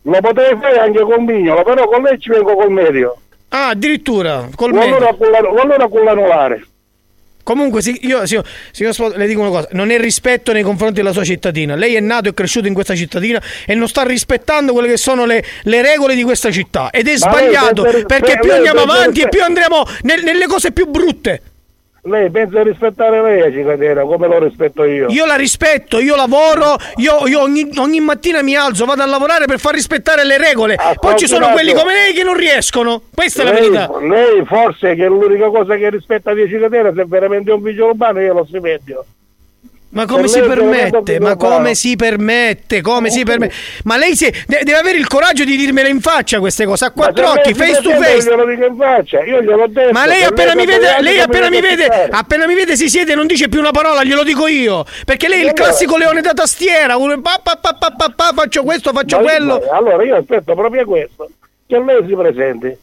[0.03, 3.17] Lo potrei fare anche con Mignolo, però con lei ci vengo col medio.
[3.49, 4.49] Ah, addirittura.
[4.55, 4.97] Col medio.
[4.97, 6.67] allora con, la, o allora con l'anulare.
[7.43, 10.95] Comunque, sì, io, signor, signor Spot, le dico una cosa: non è rispetto nei confronti
[10.97, 11.75] della sua cittadina.
[11.75, 15.25] Lei è nato e cresciuto in questa cittadina e non sta rispettando quelle che sono
[15.25, 16.91] le, le regole di questa città.
[16.91, 19.83] Ed è Ma lei sbagliato pensa- perché lei più andiamo pensa- avanti e più andremo
[20.03, 21.41] nel- nelle cose più brutte.
[22.07, 25.09] Lei pensa di rispettare lei a Cicatera come lo rispetto io.
[25.09, 29.47] Io la rispetto, io lavoro, io, io ogni, ogni mattina mi alzo, vado a lavorare
[29.47, 30.79] per far rispettare le regole.
[31.01, 33.03] Poi ci sono quelli come lei che non riescono.
[33.13, 33.91] Questa è la lei, verità.
[34.01, 38.21] Lei forse che l'unica cosa che rispetta di Cicatera se è veramente un vigile urbano
[38.21, 39.05] io lo stipendio.
[39.89, 41.21] Ma come Per si permette?
[41.21, 42.81] Ma come si permette?
[42.81, 43.55] Come si permette?
[43.85, 47.25] Ma lei de- deve avere il coraggio di dirmele in faccia queste cose, a quattro
[47.25, 48.29] se occhi, face to face.
[48.29, 49.93] Glielo dico in faccia, io gliel'ho detto.
[49.93, 53.15] Ma lei appena mi vede, lei appena mi vede, appena mi vede si siede e
[53.15, 54.85] non dice più una parola, glielo dico io.
[55.05, 58.33] Perché lei è il classico leone da tastiera, uno pa, pa, pa, pa, pa, pa,
[58.35, 59.63] faccio questo, faccio quello.
[59.71, 61.31] Allora io aspetto proprio questo,
[61.67, 62.77] che lei si presenti.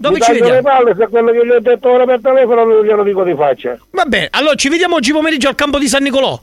[0.00, 0.52] Dove Mi ci vediamo?
[0.54, 3.34] le palle se quello che gli ho detto ora per telefono non glielo dico di
[3.34, 3.76] faccia.
[3.90, 6.40] Va bene, allora ci vediamo oggi pomeriggio al campo di San Nicolò.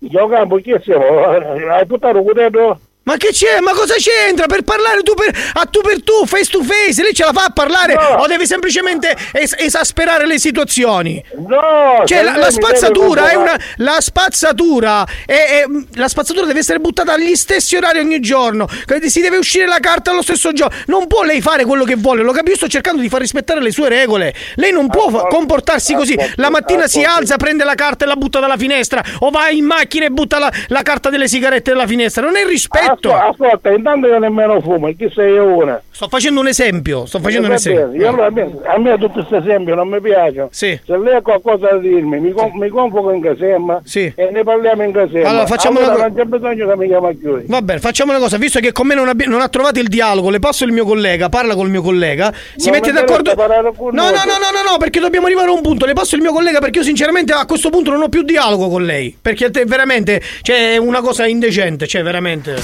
[0.00, 1.24] Io campo, chi siamo?
[1.24, 2.80] Hai buttato un cutello?
[3.04, 3.60] Ma che c'è?
[3.60, 4.46] Ma cosa c'entra?
[4.46, 7.44] Per parlare tu per, a tu per tu, face to face, lei ce la fa
[7.44, 8.22] a parlare No.
[8.22, 11.22] o deve semplicemente es- esasperare le situazioni?
[11.46, 12.02] No!
[12.06, 13.58] Cioè la, la spazzatura è una.
[13.76, 18.66] La spazzatura è, è- la spazzatura deve essere buttata agli stessi orari ogni giorno.
[19.06, 20.74] Si deve uscire la carta allo stesso giorno.
[20.86, 22.22] Non può lei fare quello che vuole.
[22.22, 24.34] Lo capisco, sto cercando di far rispettare le sue regole.
[24.54, 26.16] Lei non può fa- comportarsi così.
[26.36, 29.02] La mattina si alza, prende la carta e la butta dalla finestra.
[29.20, 32.22] O va in macchina e butta la, la carta delle sigarette dalla finestra.
[32.24, 32.93] Non è rispetto.
[32.94, 35.80] Ascolta, ascolta, intanto io nemmeno fumo, chi sei una?
[35.90, 37.06] Sto facendo un esempio.
[37.06, 37.92] Sto facendo un Va esempio.
[38.00, 40.48] io allora, a, me, a me tutti questi esempi non mi piacciono.
[40.50, 40.78] Sì.
[40.84, 44.12] Se lei ha qualcosa da dirmi, mi, con- mi convoco in casemma Sì.
[44.14, 45.28] e ne parliamo in casemma.
[45.28, 47.42] Allora, facciamo una Allora co- non c'è bisogno che mi chiama più.
[47.46, 49.88] Va bene, facciamo una cosa, visto che con me non, abbi- non ha trovato il
[49.88, 53.32] dialogo, le passo il mio collega, parla col mio collega, si Non mette d'accordo.
[53.34, 55.86] No, no, no, no, no, no, perché dobbiamo arrivare a un punto.
[55.86, 58.68] Le passo il mio collega perché io sinceramente a questo punto non ho più dialogo
[58.68, 59.16] con lei.
[59.20, 62.56] Perché te veramente, cioè, è una cosa indecente, cioè, veramente.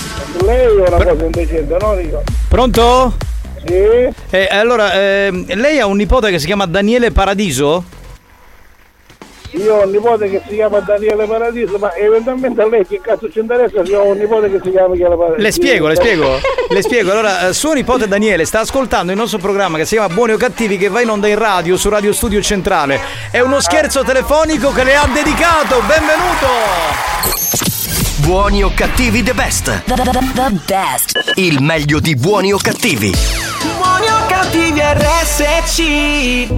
[0.45, 1.97] Lei è una cosa indecente, no?
[1.97, 2.23] Dico.
[2.49, 3.15] Pronto?
[3.67, 4.09] Sì?
[4.31, 7.99] Eh, allora, ehm, lei ha un nipote che si chiama Daniele Paradiso?
[9.53, 13.29] Io ho un nipote che si chiama Daniele Paradiso, ma eventualmente a lei che cazzo
[13.31, 15.43] ci interessa se ho un nipote che si chiama Michele Paradiso?
[15.43, 16.39] Le spiego, le spiego.
[16.69, 17.11] Le spiego.
[17.11, 20.37] Allora, eh, suo nipote Daniele sta ascoltando il nostro programma che si chiama Buoni o
[20.37, 23.01] Cattivi che va in onda in radio su Radio Studio Centrale.
[23.33, 25.81] È uno scherzo telefonico che le ha dedicato.
[25.81, 27.80] Benvenuto!
[28.21, 29.65] Buoni o cattivi the best.
[29.65, 31.33] The, the, the- the best.
[31.37, 33.13] Il meglio di buoni o cattivi.
[33.79, 36.49] Buoni o cattivi RSC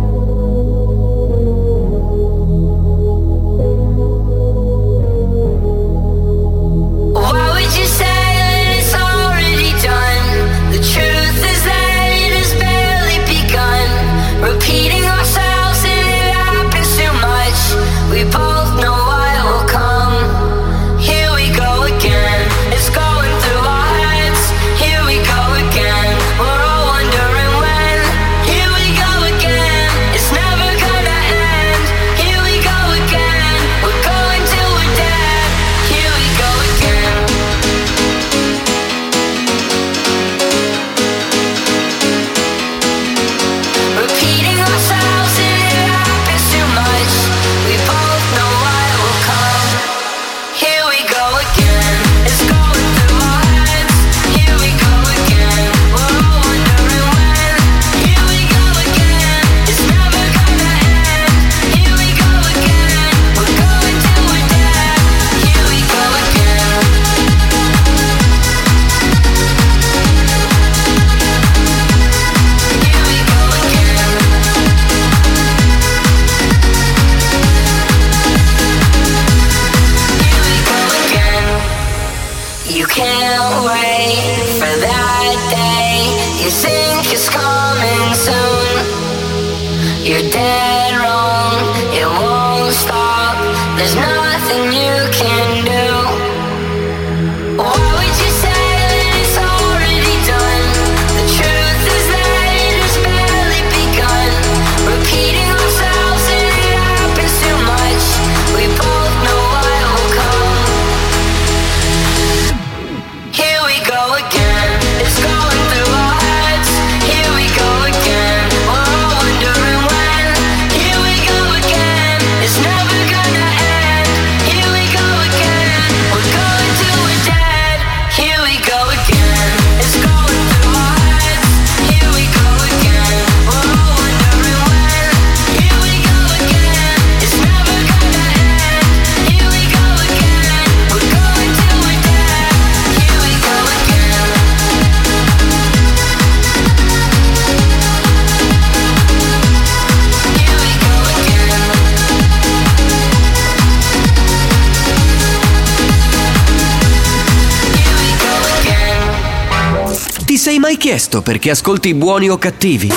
[160.53, 162.93] sei mai chiesto perché ascolti buoni o cattivi?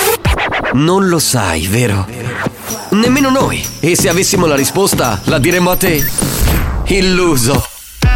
[0.74, 2.06] Non lo sai, vero?
[2.90, 3.64] Nemmeno noi.
[3.80, 6.06] E se avessimo la risposta, la diremmo a te.
[6.88, 7.66] Illuso.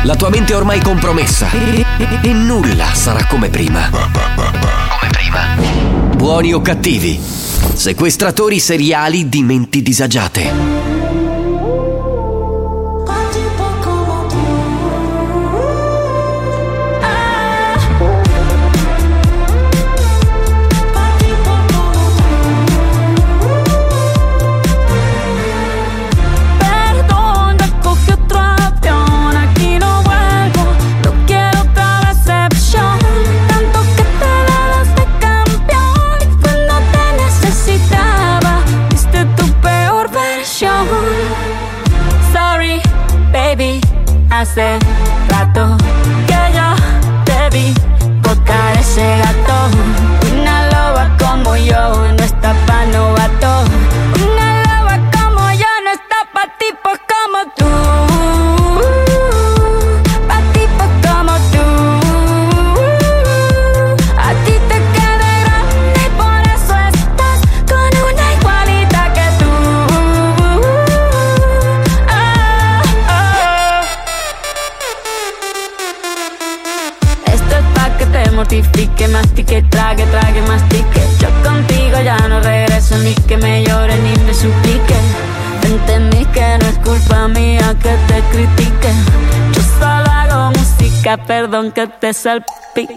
[0.02, 1.50] La tua mente è ormai compromessa.
[1.52, 1.86] E,
[2.20, 3.88] e nulla sarà come prima.
[3.88, 5.56] Come prima.
[6.14, 7.18] Buoni o cattivi?
[7.18, 10.79] Sequestratori seriali di menti disagiate.
[91.50, 92.96] perdón que te salpique.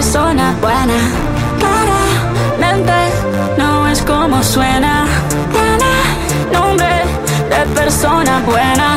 [0.00, 0.98] persona buena.
[1.58, 2.92] Claramente
[3.58, 5.04] no es como suena.
[5.52, 7.04] Tiene nombre
[7.50, 8.96] de persona buena.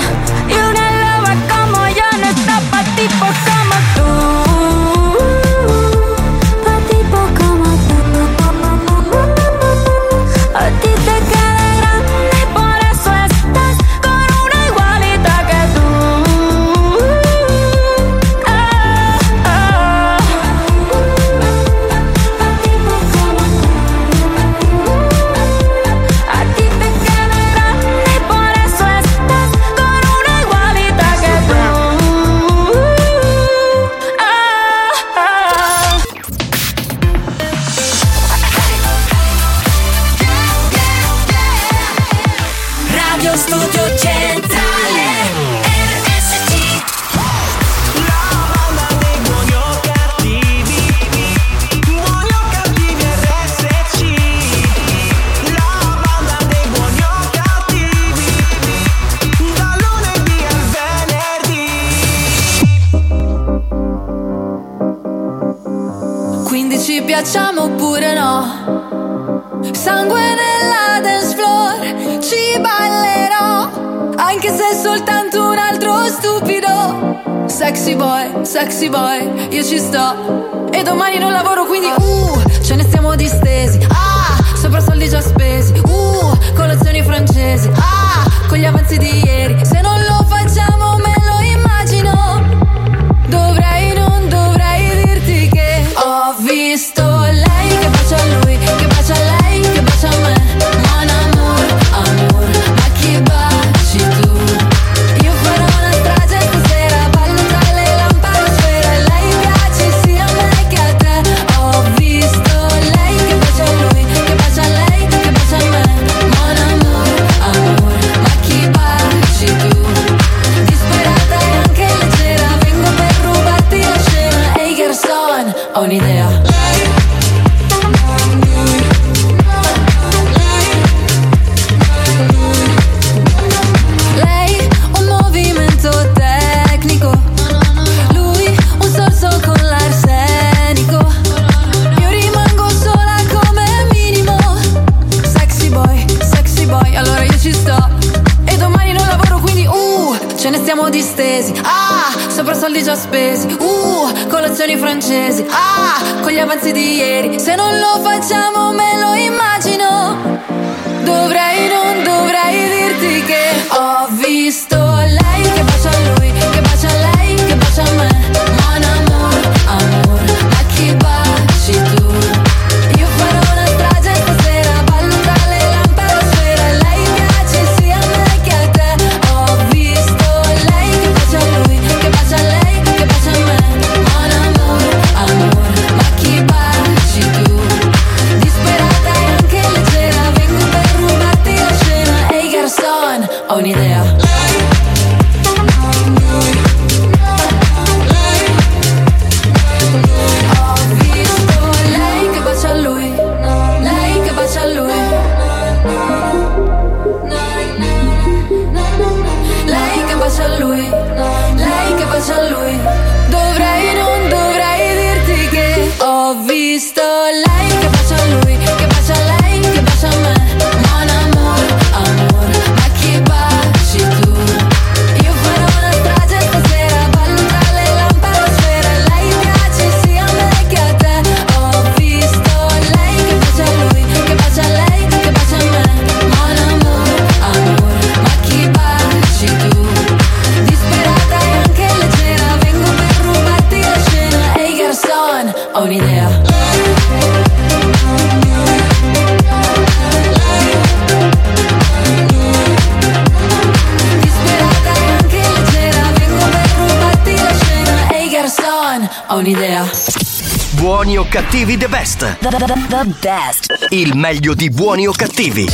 [261.53, 262.39] Cattivi the best.
[262.39, 263.87] The best.
[263.91, 265.67] Il meglio di buoni o cattivi.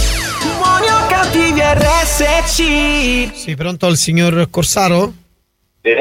[0.58, 3.34] Buoni o cattivi RSC.
[3.34, 5.14] Sì, pronto al signor Corsaro?
[5.82, 5.92] Sì.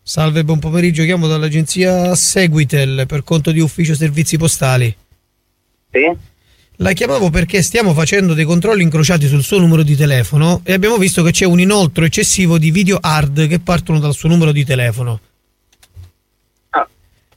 [0.00, 1.02] Salve, buon pomeriggio.
[1.02, 4.94] Chiamo dall'agenzia Seguitel per conto di ufficio servizi postali.
[5.90, 6.16] Sì.
[6.76, 10.98] La chiamavo perché stiamo facendo dei controlli incrociati sul suo numero di telefono e abbiamo
[10.98, 14.64] visto che c'è un inoltro eccessivo di video hard che partono dal suo numero di
[14.64, 15.18] telefono.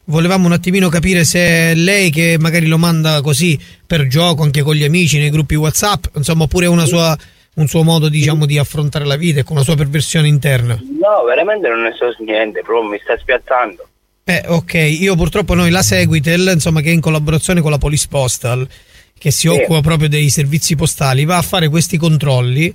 [0.10, 4.64] Volevamo un attimino capire se è lei che magari lo manda così per gioco anche
[4.64, 7.16] con gli amici nei gruppi WhatsApp, insomma, oppure una sua,
[7.56, 10.74] un suo modo diciamo di affrontare la vita e con una sua perversione interna.
[10.74, 13.88] No, veramente non ne so niente, proprio mi sta spiazzando.
[14.24, 18.08] Eh, ok, io purtroppo noi la Seguitel, insomma, che è in collaborazione con la Police
[18.10, 18.68] Postal,
[19.16, 19.48] che si Sì.
[19.48, 22.74] occupa proprio dei servizi postali, va a fare questi controlli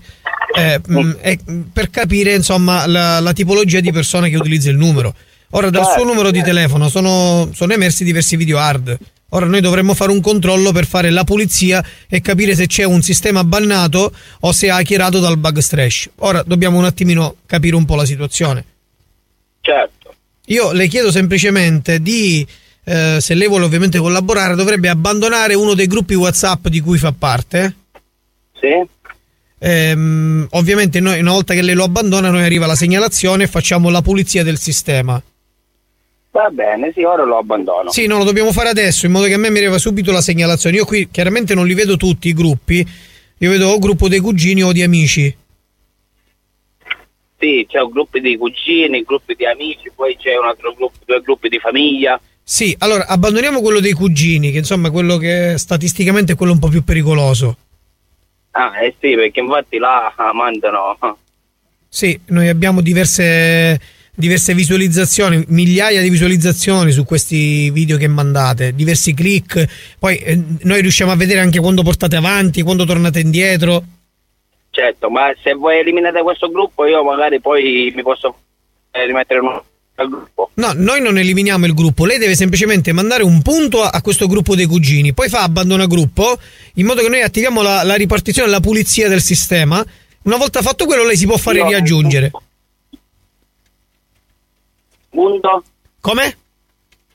[0.57, 1.39] eh, mh, e-
[1.73, 5.13] per capire, insomma, la, la tipologia di persona che utilizza il numero.
[5.57, 6.53] Ora, dal suo Certo, numero di certo.
[6.53, 8.99] telefono sono, sono emersi diversi video hard.
[9.31, 13.03] Ora noi dovremmo fare un controllo per fare la pulizia e capire se c'è un
[13.03, 16.11] sistema bannato o se hackerato dal bug strash.
[16.17, 18.65] Ora dobbiamo un attimino capire un po' la situazione.
[19.61, 20.15] Certo.
[20.47, 22.47] Io le chiedo semplicemente di,
[22.85, 27.13] eh, se lei vuole ovviamente collaborare, dovrebbe abbandonare uno dei gruppi WhatsApp di cui fa
[27.13, 27.75] parte.
[28.61, 28.89] Sì.
[29.59, 33.89] Ehm, ovviamente noi, una volta che lei lo abbandona, noi arriva la segnalazione e facciamo
[33.89, 35.21] la pulizia del sistema.
[36.35, 37.93] Va bene, sì, ora lo abbandono.
[37.93, 40.21] Sì, no, lo dobbiamo fare adesso in modo che a me mi arriva subito la
[40.21, 40.75] segnalazione.
[40.75, 42.85] Io qui chiaramente non li vedo tutti i gruppi,
[43.39, 45.37] io vedo o gruppo dei cugini o di amici.
[47.39, 51.21] Sì, c'è un gruppo di cugini, gruppi di amici, poi c'è un altro gruppo, due
[51.21, 52.21] gruppi di famiglia.
[52.43, 56.59] Sì, allora abbandoniamo quello dei cugini, che insomma è quello che statisticamente è quello un
[56.59, 57.57] po' più pericoloso.
[58.51, 60.99] Ah, eh sì, perché infatti là ah, mandano.
[61.89, 63.81] Sì, noi abbiamo diverse,
[64.15, 69.67] diverse visualizzazioni, migliaia di visualizzazioni su questi video che mandate, diversi click,
[69.99, 73.83] poi eh, noi riusciamo a vedere anche quando portate avanti, quando tornate indietro.
[74.71, 78.37] Certo, ma se voi eliminate questo gruppo io magari poi mi posso
[78.91, 79.61] eh, rimettere un
[79.95, 80.51] gruppo.
[80.55, 84.27] No, noi non eliminiamo il gruppo, lei deve semplicemente mandare un punto a, a questo
[84.27, 86.39] gruppo dei cugini, poi fa abbandona gruppo,
[86.75, 89.85] in modo che noi attiviamo la, la ripartizione, la pulizia del sistema.
[90.23, 92.31] Una volta fatto quello lei si può fare Io- riaggiungere.
[95.15, 95.63] Punto?
[96.01, 96.37] Come?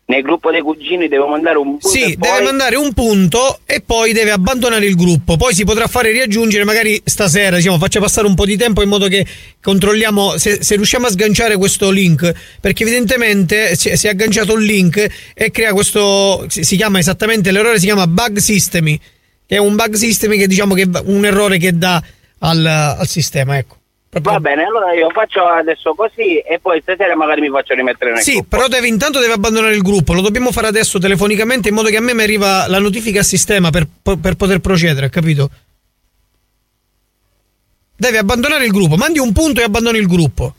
[0.06, 3.82] Nel gruppo dei cugini devo mandare un punto Sì, deve poi- mandare un punto e
[3.82, 5.38] poi deve abbandonare il gruppo.
[5.38, 8.89] Poi si potrà fare riaggiungere magari stasera, diciamo, faccia passare un po' di tempo in
[8.89, 9.24] modo che
[9.62, 14.62] controlliamo se, se riusciamo a sganciare questo link, perché evidentemente si, si è agganciato un
[14.62, 19.58] link e crea questo si, si chiama esattamente l'errore si chiama bug system, che è
[19.60, 22.02] un bug system che diciamo che è un errore che dà
[22.39, 23.76] al, al sistema, ecco.
[24.12, 28.24] Va bene, allora io faccio adesso così e poi stasera magari mi faccio rimettere nel
[28.24, 28.47] Sì, gruppo.
[28.49, 31.97] però deve, intanto deve abbandonare il gruppo, lo dobbiamo fare adesso telefonicamente in modo che
[31.97, 33.88] a me mi arriva la notifica al sistema per,
[34.20, 35.49] per poter procedere, capito?
[37.95, 40.55] Deve abbandonare il gruppo, mandi un punto e abbandoni il gruppo.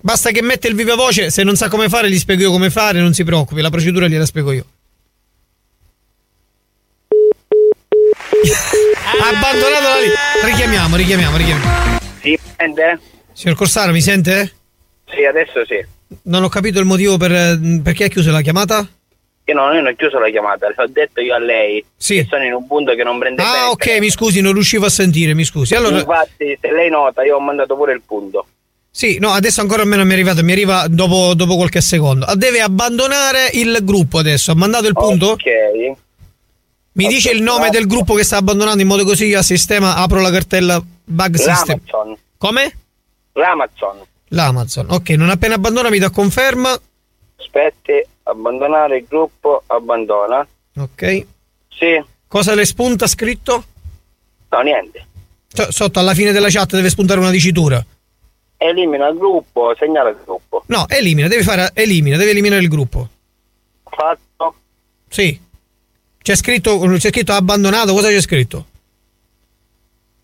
[0.00, 2.70] Basta che mette il viva voce, se non sa come fare gli spiego io come
[2.70, 4.64] fare, non si preoccupi, la procedura gliela spiego io.
[9.20, 10.21] Abbandonato la lì.
[10.44, 11.98] Richiamiamo, richiamiamo, richiamiamo.
[12.20, 12.98] Sì, sente?
[13.32, 14.52] Signor Corsaro, mi sente?
[15.06, 15.84] Sì, adesso sì.
[16.24, 18.86] Non ho capito il motivo per, perché ha chiuso la chiamata?
[19.44, 21.84] Io no, io non ho chiuso la chiamata, l'ho detto io a lei.
[21.96, 22.16] Sì.
[22.16, 23.42] Che sono in un punto che non prende.
[23.42, 25.74] Ah, ok, mi scusi, non riuscivo a sentire, mi scusi.
[25.74, 28.46] Allora, Infatti, se lei nota, io ho mandato pure il punto.
[28.90, 31.80] sì, no, adesso ancora a me non mi è arrivato, mi arriva dopo, dopo qualche
[31.80, 32.24] secondo.
[32.26, 34.50] Ah, Deve abbandonare il gruppo adesso.
[34.52, 35.30] Ha mandato il punto?
[35.30, 35.42] Ok.
[36.94, 39.96] Mi dice il nome del gruppo che sta abbandonando in modo così io a sistema
[39.96, 41.80] apro la cartella bug system.
[41.86, 42.16] L'Amazon.
[42.36, 42.78] Come?
[43.32, 43.98] L'Amazon.
[44.28, 44.86] L'Amazon.
[44.90, 46.78] Ok, non appena abbandona mi dà conferma.
[47.38, 47.92] Aspetti,
[48.24, 50.46] abbandonare il gruppo, abbandona.
[50.76, 51.26] Ok.
[51.68, 52.02] Sì.
[52.28, 53.64] Cosa le spunta scritto?
[54.50, 55.06] No, niente.
[55.50, 57.84] Cioè, sotto alla fine della chat deve spuntare una dicitura.
[58.58, 60.62] Elimina il gruppo, segnala il gruppo.
[60.66, 63.08] No, elimina, deve fare elimina, deve eliminare il gruppo.
[63.84, 64.54] Fatto.
[65.08, 65.38] Sì.
[66.22, 68.66] C'è scritto, c'è scritto abbandonato, cosa c'è scritto?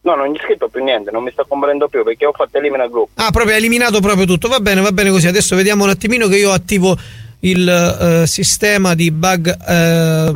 [0.00, 2.56] No, non gli ho scritto più niente, non mi sto comprendendo più perché ho fatto
[2.56, 3.20] elimina il gruppo.
[3.20, 4.48] Ah, proprio ha eliminato proprio tutto.
[4.48, 5.26] Va bene, va bene così.
[5.26, 6.96] Adesso vediamo un attimino che io attivo
[7.40, 9.54] il eh, sistema di bug.
[9.68, 10.32] eh,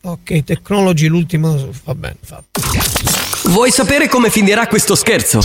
[0.00, 1.68] ok, technology, l'ultimo.
[1.84, 2.60] Va bene, fatto.
[3.48, 5.40] Vuoi sapere come finirà questo scherzo?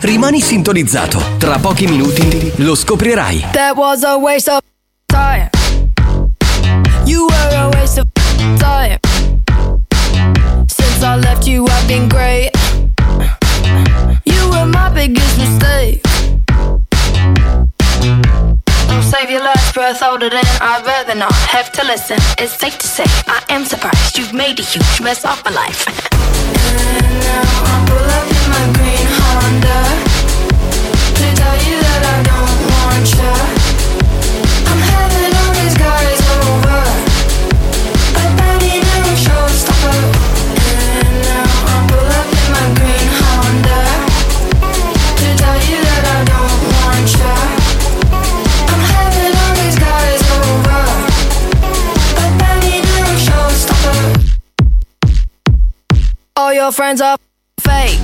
[0.00, 1.36] Rimani sintonizzato.
[1.38, 3.46] Tra pochi minuti lo scoprirai.
[3.52, 4.58] That was a waste of
[5.06, 5.48] time.
[7.06, 8.12] You were a waste of
[8.58, 8.98] time.
[10.68, 12.50] Since I left you, I've been great.
[14.24, 16.02] You were my biggest mistake.
[18.88, 22.18] Don't save your last breath older than I'd rather not have to listen.
[22.38, 25.86] It's safe to say I am surprised you've made a huge mess of my life.
[25.86, 27.42] And now
[27.72, 29.78] I pull up in my green Honda
[31.18, 33.45] to tell you that I don't want you.
[56.56, 57.18] Your friends are
[57.60, 58.00] fake.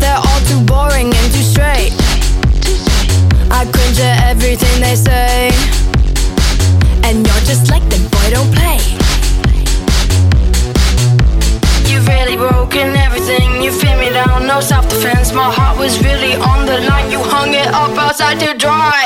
[0.00, 1.92] They're all too boring and too straight.
[3.52, 5.50] I cringe at everything they say.
[7.04, 8.80] And you're just like them, boy, don't play.
[11.84, 13.62] You've really broken everything.
[13.62, 15.34] You fit me down, no self defense.
[15.34, 17.10] My heart was really on the line.
[17.10, 19.04] You hung it up outside to dry.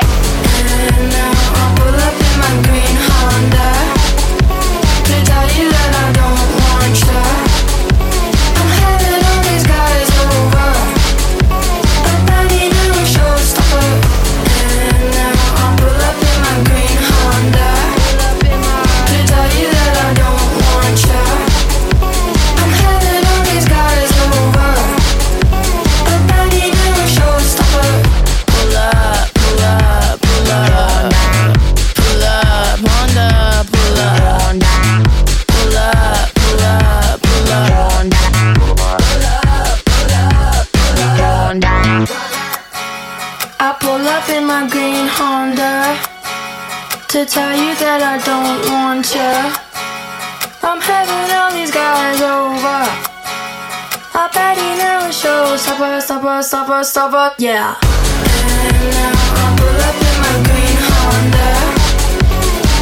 [56.85, 57.76] Stopper, stopper, stopper, yeah.
[57.81, 61.51] And now I pull up in my green Honda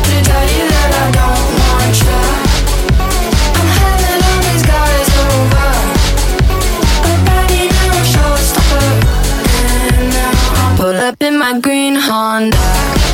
[0.07, 2.21] to tell you that I don't want you.
[3.59, 5.71] I'm having all these guys over.
[7.07, 8.89] A body now showstopper.
[9.91, 13.08] And now I pull up in my green Honda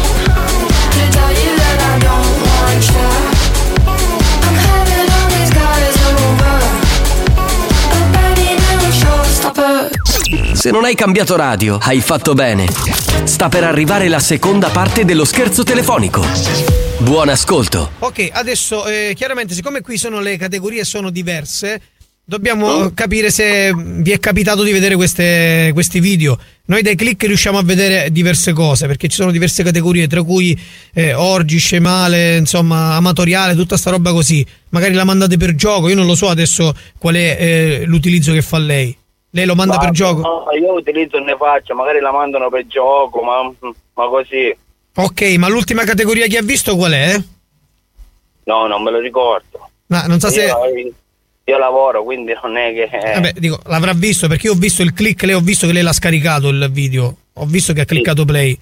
[10.64, 12.66] Se non hai cambiato radio, hai fatto bene.
[13.24, 16.24] Sta per arrivare la seconda parte dello scherzo telefonico.
[17.00, 17.90] Buon ascolto.
[17.98, 21.82] Ok, adesso eh, chiaramente siccome qui sono le categorie sono diverse,
[22.24, 26.38] dobbiamo capire se vi è capitato di vedere queste- questi video.
[26.64, 30.58] Noi dai click riusciamo a vedere diverse cose perché ci sono diverse categorie, tra cui
[30.94, 34.42] eh, orgi, scemale, insomma, amatoriale, tutta sta roba così.
[34.70, 38.40] Magari la mandate per gioco, io non lo so adesso qual è eh, l'utilizzo che
[38.40, 38.96] fa lei.
[39.34, 40.20] Lei lo manda Ma- per gioco?
[40.20, 43.42] No, io utilizzo e ne faccio, magari la mandano per gioco, ma,
[43.94, 44.56] ma così.
[44.94, 47.20] Ok, ma l'ultima categoria che ha visto qual è?
[48.44, 49.70] No, non me lo ricordo.
[49.86, 50.44] Ma non so se.
[50.44, 50.92] Io,
[51.46, 52.88] io lavoro, quindi non è che.
[53.14, 55.82] Vabbè, dico, l'avrà visto perché io ho visto il click, lei ho visto che lei
[55.82, 57.16] l'ha scaricato il video.
[57.32, 58.56] Ho visto che ha cliccato play.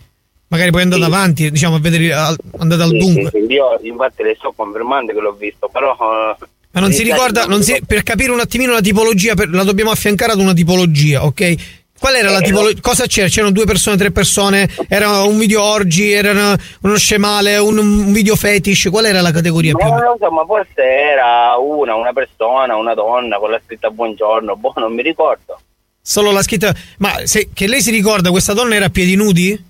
[0.49, 3.31] Magari poi è andato avanti, diciamo, a vedere andate al Sì, dunque.
[3.31, 5.95] sì, sì, io infatti le sto confermando che l'ho visto, però.
[6.41, 9.35] eh, Ma non si mi sa ricorda, non si- per capire un attimino la tipologia,
[9.35, 11.55] per- la dobbiamo affiancare ad una tipologia, ok?
[11.99, 12.81] Qual era la Eh, tipologia?
[12.81, 13.29] Cosa c'era?
[13.29, 14.69] C'erano due persone, tre persone?
[14.89, 16.11] Era un video orgi?
[16.11, 17.59] Era uno scemale?
[17.59, 18.89] Un, un video fetish?
[18.91, 19.87] Qual era la categoria più?
[19.87, 23.91] Ma non lo so, ma forse era una, una persona, una donna con la scritta
[23.91, 25.61] buongiorno, boh, non mi ricordo.
[26.01, 26.75] Solo la scritta.
[26.99, 29.63] Ma se, che lei si ricorda, questa donna era a piedi nudi?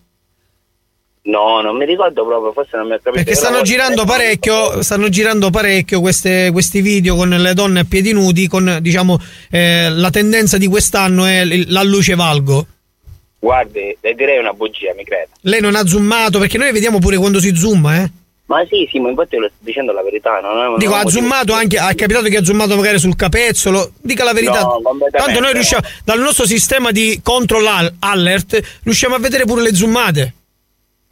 [1.25, 3.23] No, non mi ricordo proprio, forse non mi ha capito.
[3.23, 8.13] Perché stanno girando parecchio, stanno girando parecchio queste- questi video con le donne a piedi
[8.13, 9.19] nudi, con diciamo
[9.51, 12.67] eh, la tendenza di quest'anno è la luce valgo.
[13.39, 15.29] Guardi, le direi una bugia, mi creda.
[15.43, 18.11] Lei non ha zoomato, perché noi vediamo pure quando si zooma, eh.
[18.47, 20.41] Ma sì, sì, ma infatti io le sto dicendo la verità.
[20.41, 24.25] Non è, Dico, ha zoomato anche, è capitato che ha zoomato magari sul capezzolo, dica
[24.25, 24.61] la verità.
[24.63, 25.53] No, Tanto noi no.
[25.53, 30.35] riusciamo, dal nostro sistema di control al- alert, riusciamo a vedere pure le zoomate.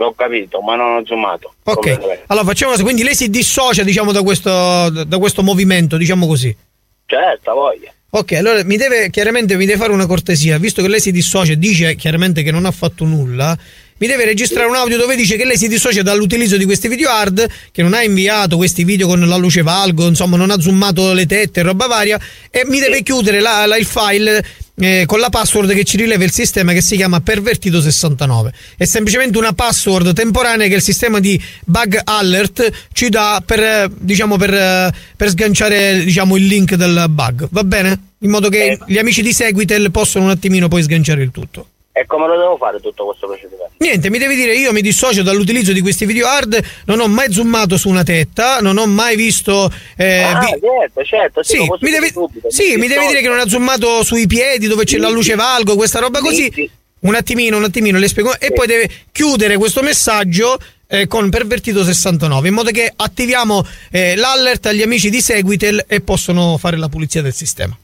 [0.00, 1.52] L'ho capito, ma non ho zoomato.
[1.64, 1.98] Ok,
[2.28, 4.48] allora facciamo così, quindi lei si dissocia, diciamo, da questo,
[4.88, 6.56] da questo movimento, diciamo così.
[7.04, 7.92] Certo, voglia.
[8.12, 11.52] Ok, allora mi deve chiaramente mi deve fare una cortesia, visto che lei si dissocia
[11.52, 13.56] e dice chiaramente che non ha fatto nulla.
[13.98, 17.10] Mi deve registrare un audio dove dice che lei si dissocia dall'utilizzo di questi video
[17.10, 21.12] hard, che non ha inviato questi video con la luce valgo, insomma, non ha zoomato
[21.12, 22.18] le tette roba varia,
[22.50, 24.42] e mi deve chiudere la- la- il file
[24.80, 28.48] eh, con la password che ci rileva il sistema che si chiama Pervertito69.
[28.76, 33.90] È semplicemente una password temporanea che il sistema di bug alert ci dà per, eh,
[33.94, 37.48] diciamo, per, eh, per sganciare diciamo, il link del bug.
[37.50, 38.08] Va bene?
[38.18, 41.68] In modo che gli amici di Seguitel possano un attimino poi sganciare il tutto.
[42.00, 43.72] E come lo devo fare tutto questo procedimento?
[43.76, 47.30] Niente, mi devi dire, io mi dissocio dall'utilizzo di questi video hard, non ho mai
[47.30, 49.70] zoomato su una tetta, non ho mai visto...
[49.98, 53.28] eh, ah, vi- certo, certo, sì, Sì, mi devi, subito, sì, mi devi dire che
[53.28, 56.70] non ha zoomato sui piedi dove c'è la luce valgo, questa roba così.
[57.00, 58.38] Un attimino, un attimino, le spiego.
[58.40, 64.16] E poi deve chiudere questo messaggio eh, con Pervertito 69, in modo che attiviamo eh,
[64.16, 67.76] l'alert agli amici di Seguitel e possono fare la pulizia del sistema.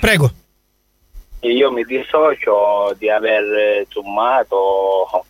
[0.00, 0.32] Prego.
[1.40, 5.24] Io mi dissocio di aver zoomato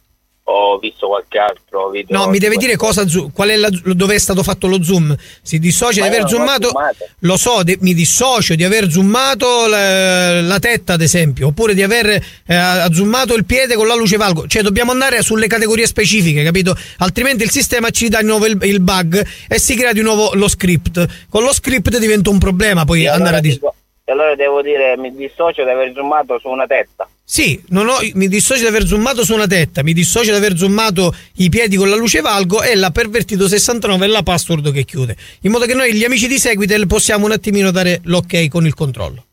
[0.53, 2.19] o visto qualche altro video.
[2.19, 5.15] No, mi deve dire cosa qual è la, dove è stato fatto lo zoom.
[5.43, 6.73] Si dissocia Ma di aver ho zoomato.
[7.21, 11.83] Lo so, de- mi dissocio di aver zoomato la, la tetta, ad esempio, oppure di
[11.83, 14.47] aver eh, zoomato il piede con la luce valgo.
[14.49, 16.77] Cioè, dobbiamo andare sulle categorie specifiche, capito?
[16.99, 20.31] Altrimenti il sistema ci dà di nuovo il, il bug e si crea di nuovo
[20.35, 21.07] lo script.
[21.29, 23.75] Con lo script diventa un problema poi E andare allora a dis- dico-
[24.11, 27.09] e allora devo dire mi dissocio di aver zoomato su una testa.
[27.23, 30.57] Sì, non ho- mi dissocio di aver zoomato su una tetta, mi dissocio di aver
[30.57, 34.85] zoomato i piedi con la luce valgo e la pervertito 69 è la password che
[34.85, 35.17] chiude.
[35.43, 38.75] In modo che noi, gli amici di Seguitel, possiamo un attimino dare l'ok con il
[38.75, 39.25] controllo.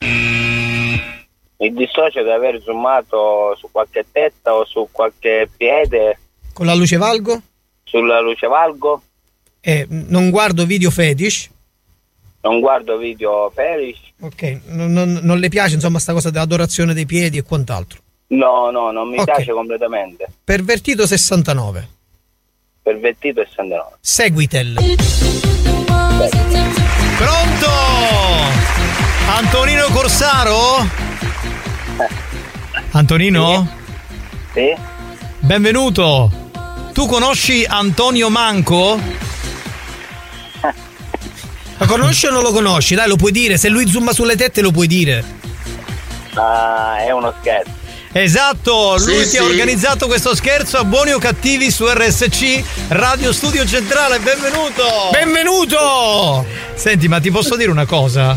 [0.00, 6.18] Mi dissocio di aver zoomato su qualche testa o su qualche piede,
[6.52, 7.40] Con la luce valgo
[7.84, 9.02] sulla luce valgo,
[9.58, 11.48] e non guardo video fetish.
[12.42, 14.00] Non guardo video fetish.
[14.20, 18.00] Ok, non, non- non le piace insomma sta cosa dell'adorazione dei piedi e quant'altro.
[18.28, 19.24] No, no, non mi Ok.
[19.24, 20.26] piace completamente.
[20.44, 21.88] Pervertito 69.
[22.82, 23.96] Pervertito e 69.
[24.00, 24.74] Seguitel.
[27.18, 27.70] Pronto?
[29.36, 30.86] Antonino Corsaro?
[32.92, 33.68] Antonino?
[34.52, 34.74] Sì?
[35.40, 36.30] Benvenuto.
[36.92, 38.98] Tu conosci Antonio Manco?
[41.80, 42.94] Lo conosci o non lo conosci?
[42.94, 43.56] Dai, lo puoi dire.
[43.56, 45.24] Se lui zooma sulle tette, lo puoi dire.
[46.34, 47.78] Ah, è uno scherzo.
[48.12, 49.48] Esatto, lui Sì, ti ha sì.
[49.50, 54.82] organizzato questo scherzo a buoni o cattivi su RSC Radio Studio Centrale, benvenuto!
[55.12, 56.44] Benvenuto!
[56.74, 58.36] Senti, ma ti posso dire una cosa?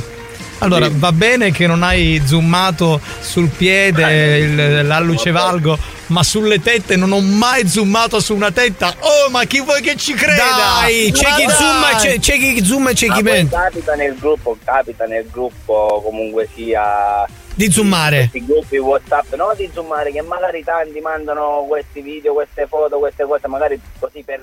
[0.63, 6.95] Allora, va bene che non hai zoomato sul piede il- l'alluce valgo, ma sulle tette
[6.95, 8.93] non ho mai zoomato su una tetta.
[8.99, 10.43] Oh, ma chi vuoi che ci creda?
[10.81, 11.55] Dai, c'è Ma chi dai!
[11.55, 13.55] zooma e c'è, c'è chi zooma e c'è Ma chi mente.
[13.55, 18.29] capita nel gruppo, capita nel gruppo comunque sia Di zoomare.
[18.29, 23.25] questi gruppi WhatsApp, no di zoomare, che magari tanti mandano questi video, queste foto, queste
[23.25, 24.39] cose, magari così per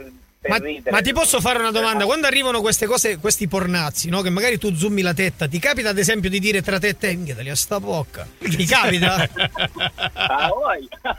[0.48, 0.56] Ma,
[0.90, 2.06] ma ti posso fare una domanda?
[2.06, 4.22] Quando arrivano queste cose, questi pornazzi, no?
[4.22, 6.96] Che magari tu zoomi la tetta, ti capita ad esempio di dire tra te e
[6.96, 8.26] te, "Minchia, li a sta bocca?
[8.38, 9.28] Ti capita?
[10.14, 10.48] Ah?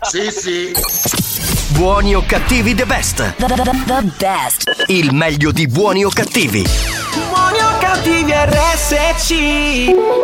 [0.01, 0.71] Sì, sì.
[1.69, 3.35] Buoni o cattivi the best.
[3.35, 4.85] The, the- the- the best.
[4.87, 6.63] Il meglio di buoni o cattivi.
[7.13, 9.33] Buoni o cattivi RSC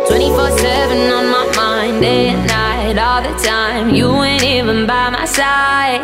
[0.08, 3.94] 24-7 on my mind, day and night, all the time.
[3.94, 6.00] You ain't even by my side,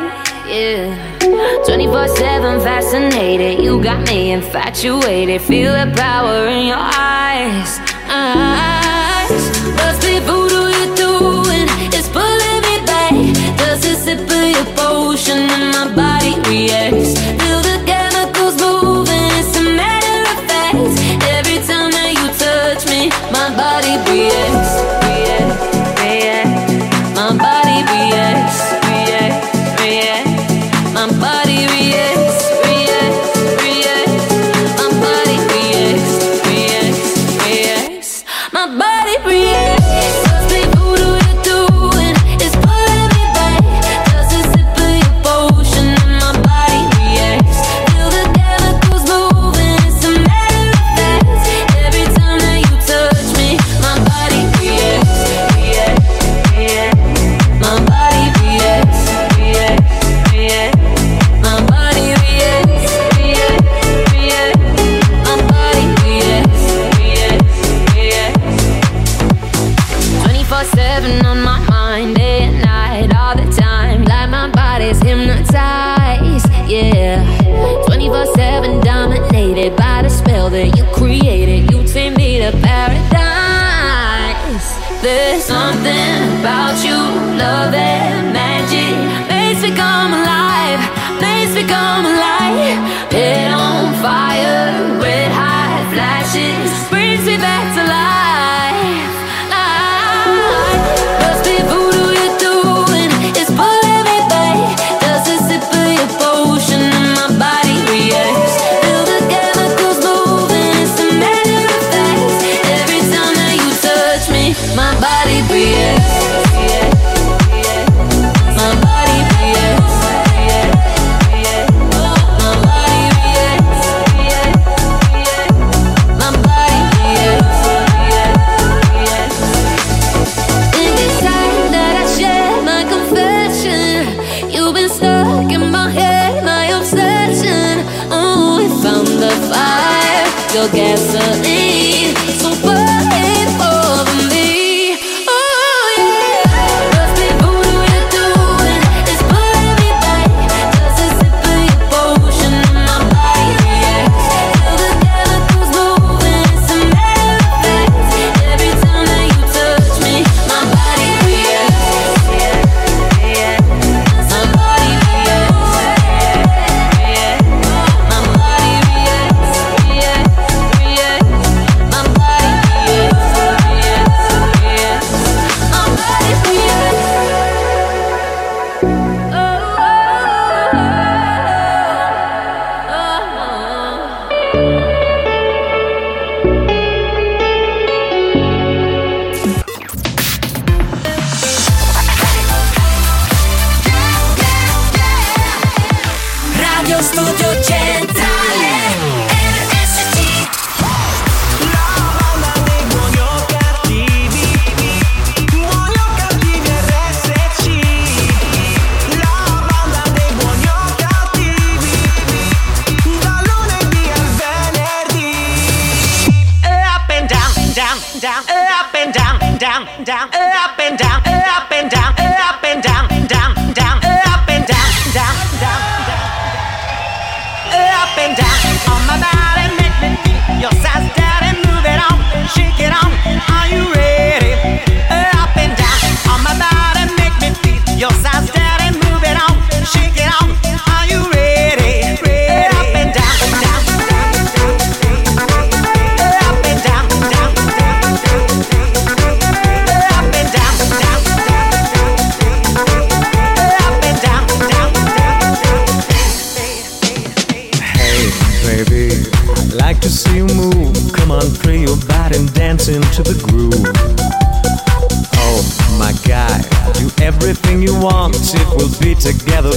[0.47, 1.19] yeah.
[1.67, 5.41] 24-7 fascinated, you got me infatuated.
[5.43, 7.79] Feel the power in your eyes,
[8.09, 9.31] eyes.
[9.77, 13.15] Must be voodoo you're doing, it's pulling me back.
[13.59, 17.44] Just a sip of your potion and my body reacts.
[31.07, 31.11] My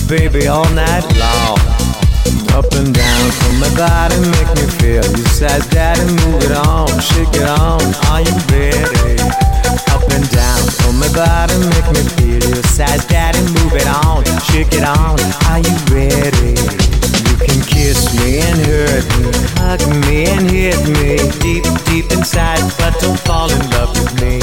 [0.08, 1.60] baby, all night long.
[2.56, 5.06] Up and down from my body, make me feel.
[5.06, 7.82] You said, Daddy, move it on, shake it on.
[8.08, 9.20] Are you ready?
[9.92, 12.56] Up and down from my body, make me feel.
[12.56, 15.20] You said, Daddy, move it on, shake it on.
[15.50, 16.87] Are you ready?
[17.78, 23.20] Kiss me and hurt me, hug me and hit me deep, deep inside, but don't
[23.20, 24.40] fall in love with me.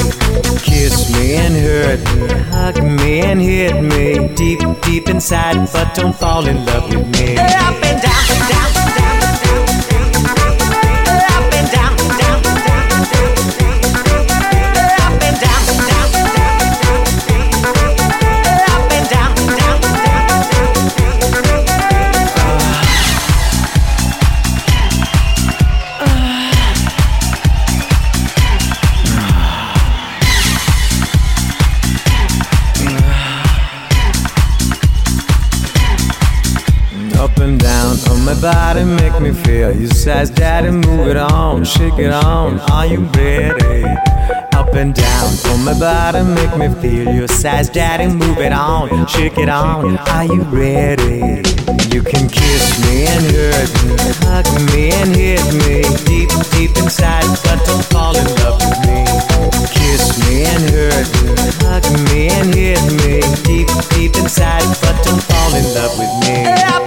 [0.61, 6.14] Kiss me and hurt me, hug me and hit me deep, deep inside, but don't
[6.14, 7.37] fall in love with me.
[7.37, 8.84] Up and down, down.
[40.05, 42.60] Says, Daddy, move it on, shake it on.
[42.70, 43.85] Are you ready?
[44.52, 47.14] Up and down on my body, make me feel.
[47.14, 49.97] You says, Daddy, move it on, shake it on.
[49.97, 51.40] Are you ready?
[51.89, 53.97] You can kiss me and hurt me,
[54.28, 54.44] hug
[54.74, 59.09] me and hit me deep, deep inside, but don't fall in love with me.
[59.72, 61.32] Kiss me and hurt me,
[61.64, 66.84] hug me and hit me deep, deep inside, but don't fall in love with me.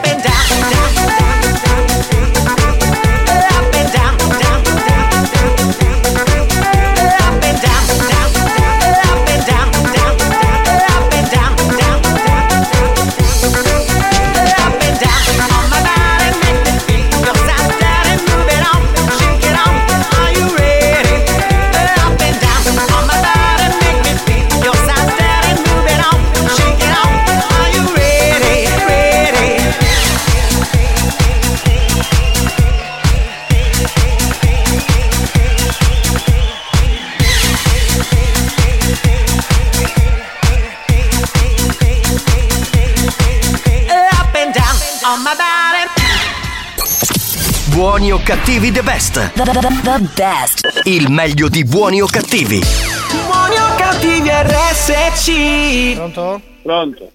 [47.98, 49.34] Buoni o cattivi the best.
[49.34, 50.82] The, the, the, the best.
[50.86, 52.60] Il meglio di buoni o cattivi.
[52.60, 55.95] Buoni o cattivi RSC.
[55.95, 56.40] Pronto?
[56.61, 57.11] Pronto?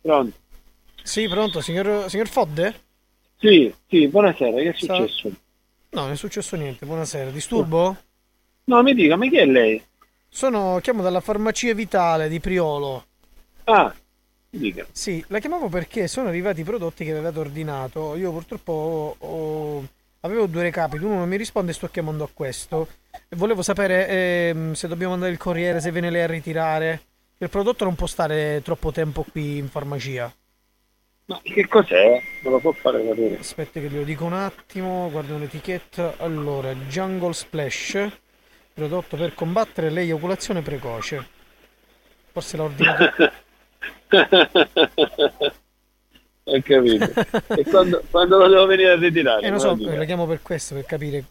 [0.00, 0.36] Pronto?
[1.02, 2.80] Sì, pronto, signor, signor Fodde?
[3.38, 5.28] Sì, sì, buonasera, che è successo?
[5.90, 7.28] No, non è successo niente, buonasera.
[7.28, 7.94] Disturbo?
[8.64, 9.84] No, mi dica, ma chi è lei?
[10.30, 13.04] Sono, chiamo dalla farmacia vitale di Priolo.
[13.64, 13.94] Ah,
[14.48, 14.86] mi dica.
[14.92, 18.16] Sì, la chiamavo perché sono arrivati i prodotti che avevate ordinato.
[18.16, 19.84] Io purtroppo ho- ho-
[20.22, 22.88] avevo due recapiti, uno non mi risponde e sto chiamando a questo.
[23.28, 27.02] E volevo sapere ehm, se dobbiamo andare il corriere, se viene lei a ritirare.
[27.38, 30.32] Il prodotto non può stare troppo tempo qui in farmacia.
[31.24, 32.22] Ma che cos'è?
[32.42, 33.38] Me lo può fare capire?
[33.38, 36.14] Aspetta che glielo dico un attimo, guardo l'etichetta.
[36.18, 38.08] Allora, Jungle Splash,
[38.72, 41.26] prodotto per combattere l'eiaculazione precoce.
[42.32, 43.32] Forse l'ha ordinato...
[46.44, 47.10] Ho capito.
[47.54, 49.46] e quando, quando lo devo venire a ritirare?
[49.46, 49.96] Eh, so, lo dica.
[49.96, 51.24] la chiamo per questo, per capire.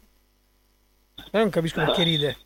[1.32, 2.38] Ma non capisco perché ride.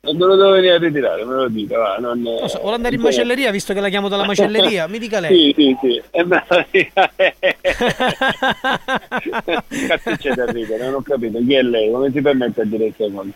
[0.00, 1.96] Quando lo devo venire a ritirare, me lo dica, va.
[1.98, 4.86] Non, Non so, vuole andare in macelleria visto che la chiamo dalla macelleria?
[4.88, 5.54] Mi dica Sì, lei.
[5.56, 6.02] sì, sì.
[6.10, 7.12] E me dica.
[9.86, 11.38] Cazzo c'è da ridere, non ho capito.
[11.38, 11.90] Chi è lei?
[11.90, 13.30] Come si permette a dire queste cose?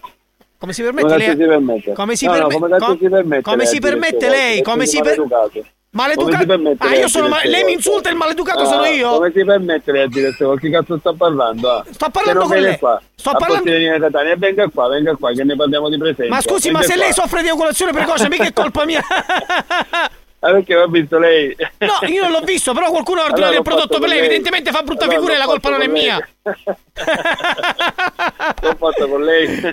[0.56, 1.30] Come si permette Come lei?
[1.30, 1.92] si permette?
[1.92, 4.62] Come si No, no, perme- come si permette come lei si permette?
[4.62, 5.22] Come si per-
[5.94, 6.52] maleducato.
[6.78, 9.10] Ah, lei io sono ma- lei mi insulta, il maleducato Ah, sono io?
[9.10, 10.60] Come si permette lei a dire queste cose?
[10.60, 11.70] Chi cazzo sta parlando?
[11.70, 11.84] Ah?
[11.90, 12.78] Sto parlando Che con lei.
[12.78, 13.00] Qua.
[13.14, 14.36] Sto parlando- di venire da Catania.
[14.36, 16.34] venga qua, venga qua, che ne parliamo di presenza.
[16.34, 17.22] Ma scusi, ma Venga se lei qua.
[17.22, 19.02] soffre di eiaculazione precoce, mica è colpa mia.
[20.46, 21.56] Ah, perché ho visto lei?
[21.78, 24.18] No, io non l'ho visto, però qualcuno ha ordinato Allora, il l'ho prodotto per lei.
[24.18, 24.26] lei.
[24.26, 26.28] Evidentemente fa brutta Allora, figura e l'ho la colpa non è mia.
[28.60, 29.46] L'ho fatto con lei.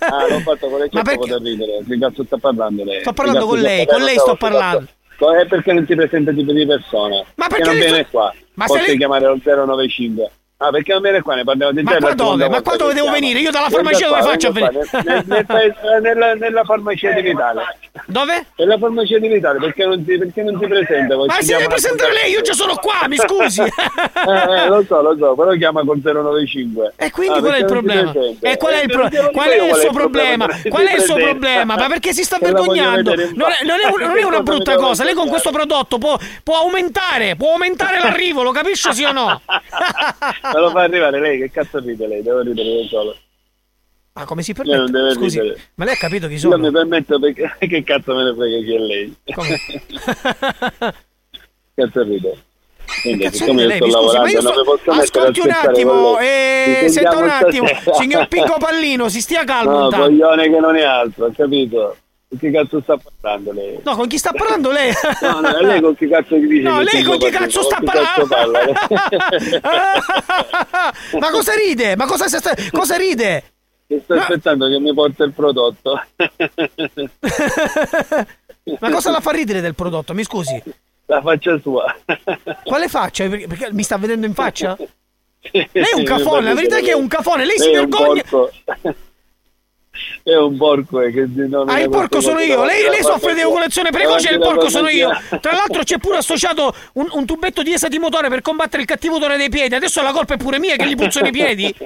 [0.00, 1.78] ah, l'ho fatto con lei, Ma perché- ridere.
[1.88, 3.00] Che cazzo sta parlando lei?
[3.00, 4.84] Sto Che parlando con lei, eh, con lei sto che parlando.
[5.16, 7.24] È perché non si presenta tipo di persona.
[7.36, 8.34] Ma perché non viene sto- qua.
[8.54, 10.30] Ma Posso chiamare al 095.
[10.56, 12.48] Ah, perché non viene qua, ne parliamo di Ma qua dove?
[12.48, 13.40] Ma qua dove devo venire?
[13.40, 14.88] Io dalla farmacia dove faccio a venire?
[15.04, 17.62] nel- nel paese- nella, nella farmacia di Vitale.
[18.06, 18.46] Dove?
[18.56, 21.16] Nella farmacia di Vitale, perché non si, perché non si presenta?
[21.16, 23.62] Ma si deve presentare lei, io già sono qua, mi scusi.
[24.26, 24.30] Eh,
[24.62, 26.94] eh, lo so, lo so, però chiama col 095.
[26.96, 28.12] E quindi Ah, qual è il problema?
[28.40, 30.46] E qual è il, pro- qual è il suo problema?
[30.68, 31.76] Qual è il suo problema?
[31.76, 33.14] Ma perché si sta vergognando?
[33.34, 35.04] Non è, non è un- non è una brutta cosa.
[35.04, 39.42] Lei con questo prodotto può, può aumentare, può aumentare l'arrivo, lo capisce sì o no?
[40.52, 42.22] Me lo fa arrivare lei, che cazzo ride lei?
[42.22, 43.16] Devo ridere io solo.
[44.12, 45.14] Ma come si non permette?
[45.14, 45.60] Scusi, ridere.
[45.74, 46.56] ma lei ha capito chi sono?
[46.58, 49.16] mi permetto perché che cazzo me ne frega chi è lei?
[51.74, 52.36] cazzo ride?
[53.00, 56.18] Quindi, Cazzo siccome ride io lei, sto scusi, lavorando non mi posso Ascolti un attimo,
[56.18, 57.94] eh, senta un attimo, stasera.
[57.96, 60.06] signor Picco Pallino, si stia calmo No, intanto.
[60.06, 61.96] coglione che non è altro, capito?
[62.28, 63.78] Con chi cazzo sta parlando lei?
[63.84, 64.92] No, con chi sta parlando lei?
[65.22, 66.62] No, no, lei con chi cazzo gli dice?
[66.62, 68.26] No, lei con chi cazzo sta parlando?
[68.26, 68.60] parla?
[71.20, 71.96] Ma cosa ride?
[71.96, 73.42] Ma cosa, sta- cosa ride?
[73.86, 76.02] Che sto aspettando che mi porta il prodotto.
[78.80, 80.14] Ma cosa la fa ridere del prodotto?
[80.14, 80.60] Mi scusi.
[81.06, 81.94] La faccia sua.
[82.64, 83.28] Quale faccia?
[83.28, 84.74] Perché, perché mi sta vedendo in faccia?
[85.50, 87.78] Lei Lei è un cafone, la verità è che è un cafone, lei si è
[87.78, 88.22] un vergogna.
[90.22, 93.42] È un porco eh, che nome Ah, il porco sono io, lei, lei soffre di
[93.42, 95.10] ovulazione precoce e il porco sono io.
[95.40, 99.36] Tra l'altro c'è pure associato un, un tubetto di esatimotore per combattere il cattivo odore
[99.36, 99.74] dei piedi.
[99.74, 101.74] Adesso la colpa è pure mia che gli puzzano i piedi.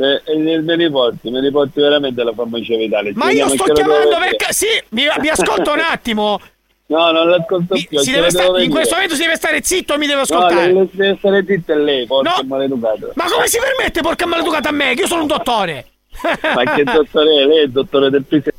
[0.00, 0.22] Eh,
[0.60, 3.10] me li porti, me li porti veramente alla farmacia vitale.
[3.16, 4.52] Ma io sto chiamando perché...
[4.52, 6.38] Sì, mi, mi ascolta un attimo.
[6.86, 8.00] No, non l'ascolto più.
[8.04, 10.66] Deve la sta- in questo momento si deve stare zitto e mi deve No, ascoltare.
[10.68, 12.46] deve, deve stare zitta lei, porco No.
[12.46, 13.10] maleducato.
[13.16, 14.94] Ma come si permette, porca maleducata a me?
[14.94, 15.84] Che io sono un dottore.
[16.54, 17.44] Ma che dottore è?
[17.46, 18.56] Lei è il dottore del pisello.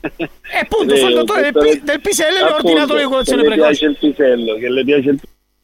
[0.00, 3.48] E Eh, appunto, sono il dottore del, del pisello e le ho ordinato l'evoluzione che
[3.48, 3.78] le precoce.
[3.78, 5.20] piace il pisello, che le piace il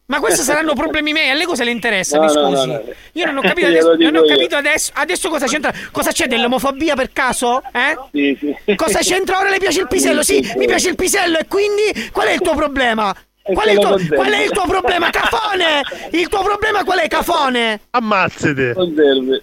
[0.07, 2.16] Ma questi saranno problemi miei, a lei cosa le interessa?
[2.16, 2.66] No, mi scusi.
[2.66, 2.82] no, no.
[3.12, 5.73] Io non ho capito adesso, non ho capito adesso, adesso cosa c'entra.
[5.93, 7.62] Cosa c'è dell'omofobia per caso?
[7.70, 7.97] Eh?
[8.12, 8.74] Sì, sì.
[8.77, 9.51] Cosa c'entra ora?
[9.51, 10.23] Le piace il pisello?
[10.23, 13.15] Sì, mi piace il pisello e quindi qual è il tuo problema?
[13.43, 15.11] Qual è il tuo, qual è il tuo problema?
[15.11, 15.82] Cafone!
[16.12, 17.81] Il tuo problema qual è, Cafone?
[17.90, 18.73] Ammazzate.
[18.74, 19.43] Conservi.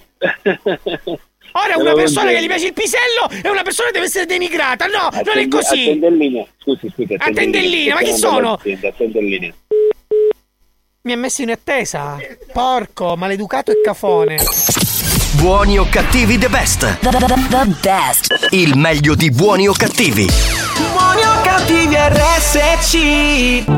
[1.54, 4.86] Ora una persona che gli piace il pisello e una persona deve essere denigrata.
[4.86, 5.82] No, non è così.
[5.82, 6.46] Attende in linea.
[6.58, 7.14] Scusi, scusi.
[7.14, 8.54] attende in Attende in linea, ma chi sono?
[8.54, 9.54] Attende linea.
[11.02, 12.18] Mi ha messo in attesa.
[12.52, 14.38] Porco, maleducato e cafone.
[15.36, 17.00] Buoni o cattivi the best.
[17.00, 18.48] The, the- the best.
[18.52, 20.28] Il meglio di buoni o cattivi.
[20.92, 23.78] Buoni o cattivi RSC Ho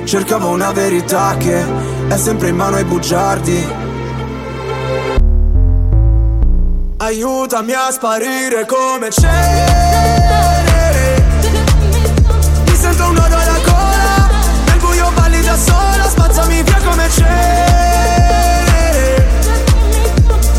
[0.03, 1.63] Cercavo una verità che
[2.07, 3.65] è sempre in mano ai bugiardi.
[6.97, 10.49] Aiutami a sparire come c'è.
[12.65, 14.29] Mi sento un nodo alla gola
[14.65, 18.55] Nel buio balli da sola Spazzami via come c'è.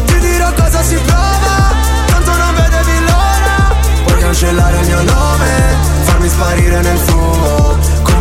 [0.07, 1.75] Ti dirò cosa si prova
[2.07, 3.75] Tanto non vedevi l'ora
[4.05, 5.51] Puoi cancellare il mio nome
[6.05, 7.12] Farmi sparire nel fuoco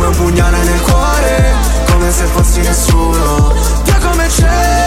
[0.02, 1.54] come un pugnale nel cuore
[1.90, 3.54] Come se fossi nessuno
[3.84, 4.80] Io come c'è.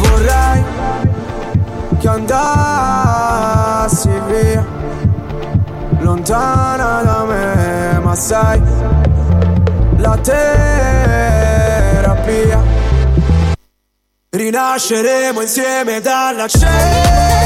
[0.00, 0.64] Vorrei
[1.98, 4.64] che andassi via
[6.00, 8.60] Lontana da me Ma sai
[9.96, 10.46] La terapia.
[14.30, 17.37] Rinasceremo insieme dalla cena.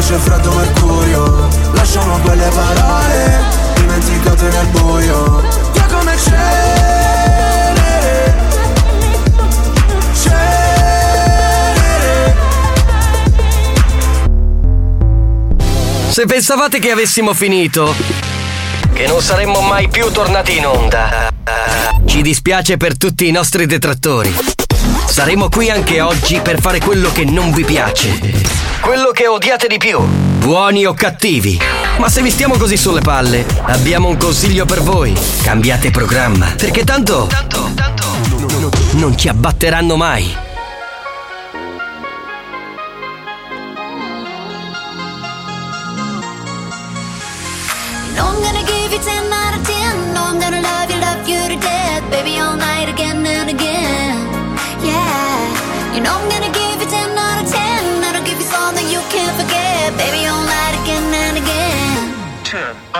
[0.00, 1.48] Io invece freddo mercurio.
[1.72, 3.38] Lasciamo quelle parole
[3.74, 5.42] Dimenticate nel buio.
[5.72, 7.54] Via come cenere
[10.14, 11.54] Cenere.
[16.08, 17.94] Se pensavate che avessimo finito,
[18.94, 21.28] che non saremmo mai più tornati in onda,
[22.06, 24.59] ci dispiace per tutti i nostri detrattori.
[25.06, 28.18] Saremo qui anche oggi per fare quello che non vi piace.
[28.80, 30.00] Quello che odiate di più.
[30.00, 31.60] Buoni o cattivi.
[31.98, 35.14] Ma se vi stiamo così sulle palle, abbiamo un consiglio per voi.
[35.42, 36.54] Cambiate programma.
[36.56, 37.28] Perché tanto.
[38.92, 40.49] Non ci abbatteranno mai.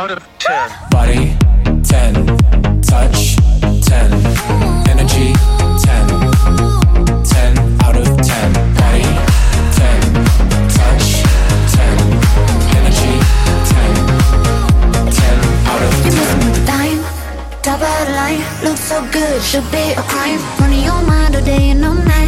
[0.00, 1.36] Out of 10 Body
[1.82, 2.14] 10
[2.80, 3.36] Touch
[3.84, 4.12] 10
[4.88, 5.34] Energy
[5.84, 6.08] 10
[7.24, 9.04] 10 out of 10 Body
[9.76, 10.00] 10
[10.76, 11.08] Touch
[11.74, 12.00] 10
[12.78, 13.14] Energy
[13.72, 13.92] 10
[15.12, 15.36] 10
[15.70, 17.02] out of 10 Dime,
[17.62, 20.40] top of the line, looks so good, should be a crime.
[20.60, 22.19] Running your mind all day and all night.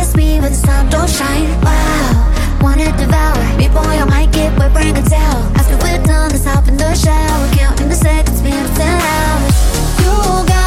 [0.00, 1.44] Kiss me with the sun, don't shine.
[1.60, 3.36] Wow, wanna devour.
[3.68, 5.42] Boy, I might get wet, bring a towel.
[5.60, 7.54] After we're done, let's hop in the shower.
[7.54, 9.56] Counting the seconds, been 10 hours.
[10.00, 10.12] You
[10.48, 10.59] got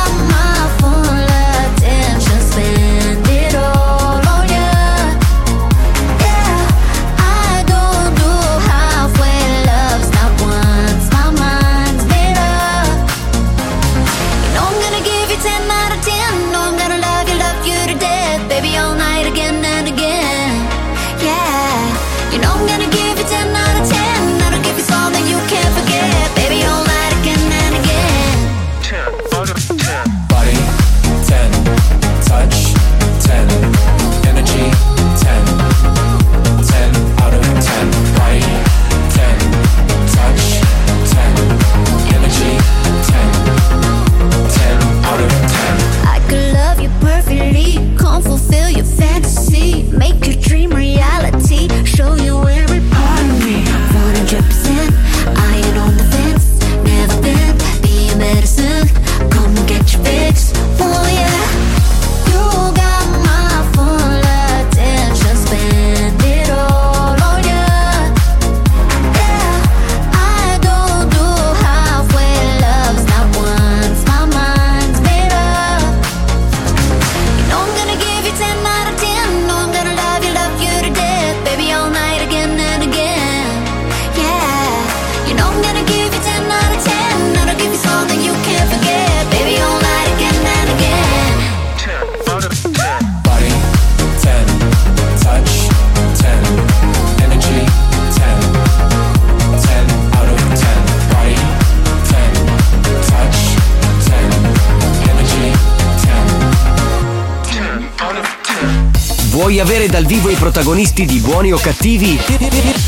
[109.64, 112.19] avere dal vivo i protagonisti di buoni o cattivi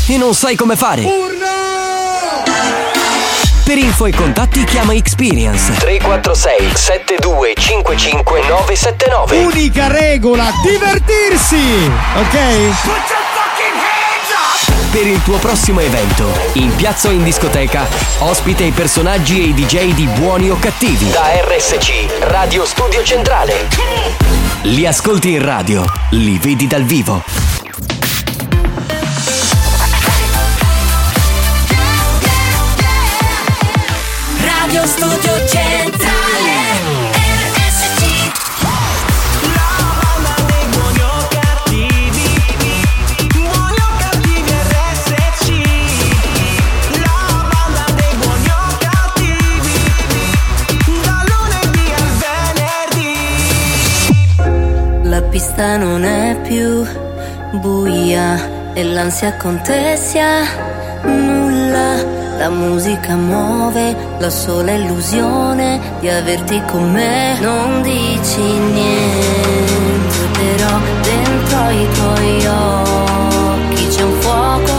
[0.08, 1.04] e non sai come fare?
[3.64, 11.90] Per info e contatti chiama Experience 346 7255 979 Unica regola, divertirsi!
[12.18, 12.38] Ok?
[14.90, 17.86] Per il tuo prossimo evento, in piazza o in discoteca,
[18.18, 21.10] ospita i personaggi e i DJ di buoni o cattivi.
[21.10, 24.35] Da RSC, Radio Studio Centrale.
[24.68, 27.22] Li ascolti in radio, li vedi dal vivo.
[34.40, 36.05] Radio Studio Centrale
[55.56, 56.86] pista non è più
[57.60, 60.44] buia e l'ansia contessa
[61.02, 67.38] nulla La musica muove la sola illusione di averti con me.
[67.40, 74.75] Non dici niente, però dentro i tuoi occhi c'è un fuoco,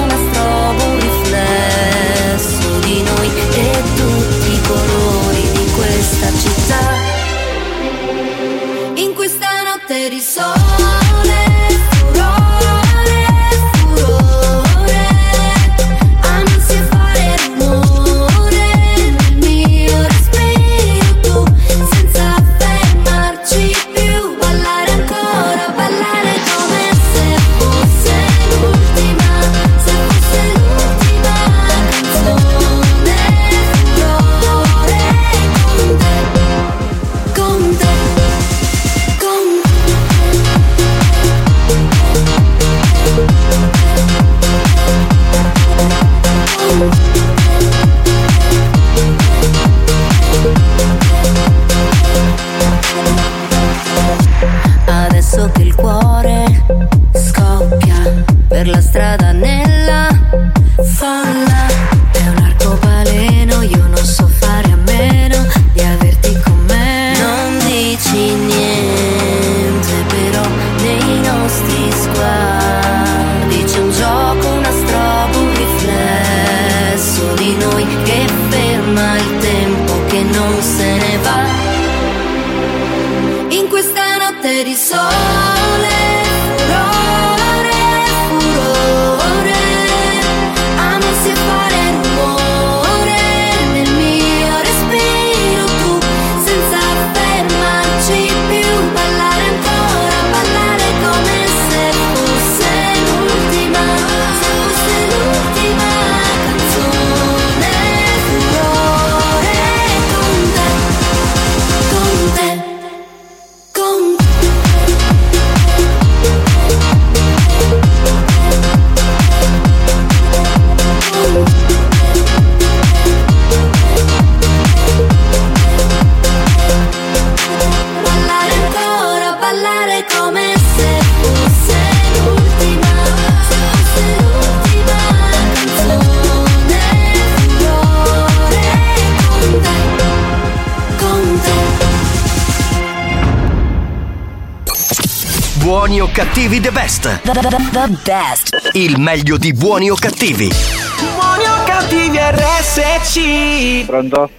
[145.68, 147.22] Buoni o cattivi the best.
[147.23, 148.69] The best.
[148.72, 150.48] Il meglio di buoni o cattivi.
[150.48, 153.85] Buoni o cattivi RSC.
[153.85, 154.30] Pronto?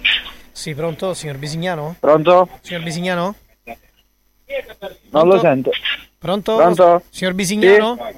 [0.51, 1.95] Sì, pronto, signor Bisignano?
[1.99, 2.49] Pronto?
[2.61, 3.35] Signor Bisignano?
[5.11, 5.69] Non lo sento.
[6.17, 6.55] Pronto?
[6.55, 7.03] Pronto?
[7.11, 8.11] Signor Bisignano?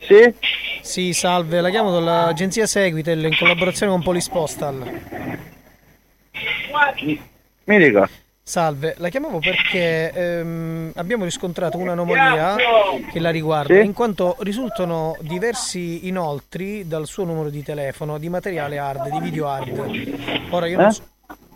[0.00, 0.34] Sì?
[0.82, 5.00] Sì, salve, la chiamo dall'agenzia Seguitel in collaborazione con Polispostal.
[7.64, 8.06] Mi dica.
[8.48, 12.56] Salve, la chiamavo perché ehm, abbiamo riscontrato un'anomalia
[13.12, 13.84] che la riguarda, Sì?
[13.84, 19.48] in quanto risultano diversi inoltri dal suo numero di telefono di materiale hard, di video
[19.50, 20.48] hard.
[20.48, 20.92] Ora io, non Eh?
[20.92, 21.02] so,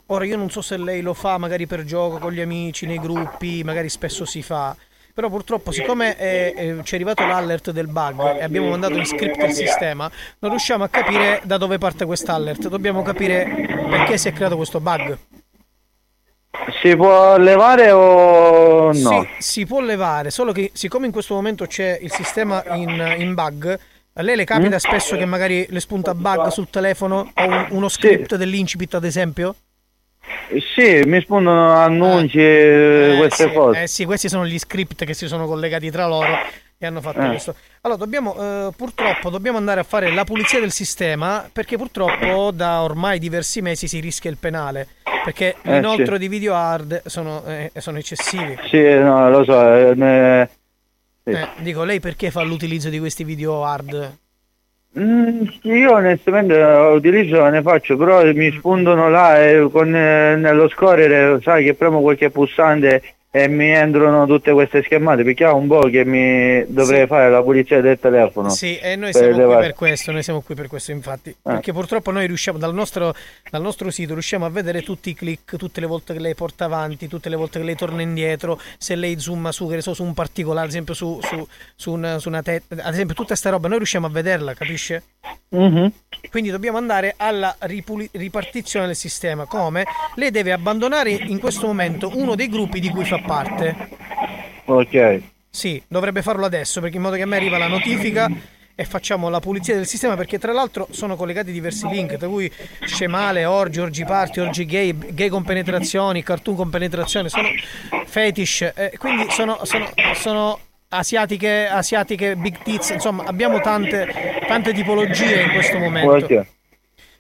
[0.08, 2.98] ora io non so se lei lo fa magari per gioco con gli amici, nei
[3.00, 4.76] gruppi, magari spesso si fa.
[5.14, 9.06] Però purtroppo, siccome è- è- ci è arrivato l'alert del bug e abbiamo mandato in
[9.06, 10.10] script il sistema,
[10.40, 12.68] non riusciamo a capire da dove parte quest'alert.
[12.68, 13.46] Dobbiamo capire
[13.88, 15.16] perché si è creato questo bug.
[16.82, 18.92] Si può levare o no?
[18.92, 23.32] Sì, si può levare, solo che siccome in questo momento c'è il sistema in, in
[23.34, 23.78] bug,
[24.14, 24.78] a lei le capita Mm?
[24.78, 29.54] spesso che magari le spunta bug sul telefono o un- uno script dell'incipit ad esempio?
[30.74, 33.82] Sì, mi spuntano annunci, eh, queste sì, cose.
[33.82, 36.36] eh sì, questi sono gli script che si sono collegati tra loro
[36.84, 37.26] e hanno fatto Eh.
[37.28, 37.54] questo.
[37.82, 42.82] Allora, dobbiamo, eh, purtroppo, dobbiamo andare a fare la pulizia del sistema perché purtroppo da
[42.82, 44.88] ormai diversi mesi si rischia il penale.
[45.24, 46.20] Perché Eh, l'inoltro sì.
[46.20, 48.58] di video hard sono, eh, sono eccessivi.
[48.68, 49.74] Sì, no, lo so.
[49.74, 50.48] eh,
[51.24, 51.30] sì.
[51.30, 54.16] Eh, dico, lei perché fa l'utilizzo di questi video hard?
[54.98, 61.40] Mm, io onestamente utilizzo ne faccio, però mi spuntano là e con, eh, nello scorrere,
[61.40, 63.02] sai che premo qualche pulsante
[63.34, 67.42] e mi entrano tutte queste schermate, perché ha un po' che mi dovrei fare la
[67.42, 68.50] pulizia del telefono.
[68.50, 69.60] Sì, e noi siamo qui levare.
[69.62, 73.14] per questo, noi siamo qui per questo infatti, perché purtroppo noi riusciamo dal nostro,
[73.50, 76.66] dal nostro sito riusciamo a vedere tutti i click, tutte le volte che lei porta
[76.66, 79.94] avanti, tutte le volte che lei torna indietro, se lei zooma su, che ne so,
[79.94, 83.34] su un particolare, ad esempio su, su, su una, su una testa, ad esempio tutta
[83.34, 85.04] sta roba, noi riusciamo a vederla, capisce?
[85.48, 85.90] Mhm.
[86.30, 89.44] Quindi dobbiamo andare alla ripuli- ripartizione del sistema.
[89.44, 89.84] Come?
[90.16, 93.88] Lei deve abbandonare in questo momento uno dei gruppi di cui fa parte.
[94.64, 95.22] Ok.
[95.50, 98.30] Sì, dovrebbe farlo adesso perché in modo che a me arriva la notifica
[98.74, 102.50] e facciamo la pulizia del sistema perché tra l'altro sono collegati diversi link, tra cui
[102.84, 107.48] scemale, orgi, orgi party, orgi gay, gay con penetrazioni, cartoon con penetrazione, sono
[108.06, 110.58] fetish, eh, quindi sono, sono, sono
[110.88, 116.24] asiatiche, asiatiche, big tits, insomma abbiamo tante, tante tipologie in questo momento.
[116.24, 116.46] Ok.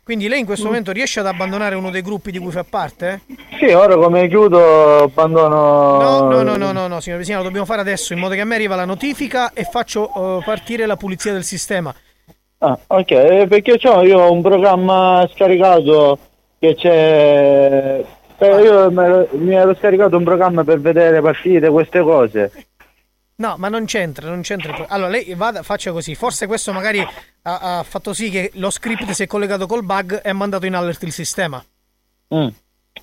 [0.04, 3.20] Quindi lei in questo momento riesce ad abbandonare uno dei gruppi di cui fa parte?
[3.60, 6.00] Sì, ora come chiudo abbandono...
[6.00, 8.40] No, no, no, no, no, no, signor Vesina, lo dobbiamo fare adesso in modo che
[8.40, 11.94] a me arriva la notifica e faccio eh, partire la pulizia del sistema.
[12.58, 16.18] Ah, ok, eh, perché c'ho io ho un programma scaricato
[16.58, 18.04] che c'è...
[18.38, 22.50] eh, io mi ero scaricato un programma per vedere partite, queste cose.
[23.42, 24.86] No, ma non c'entra, non c'entra.
[24.88, 26.14] Allora, lei vada, faccia così.
[26.14, 30.20] Forse questo magari ha, ha fatto sì che lo script si è collegato col bug
[30.22, 31.60] e ha mandato in alert il sistema.
[32.34, 32.46] Mm.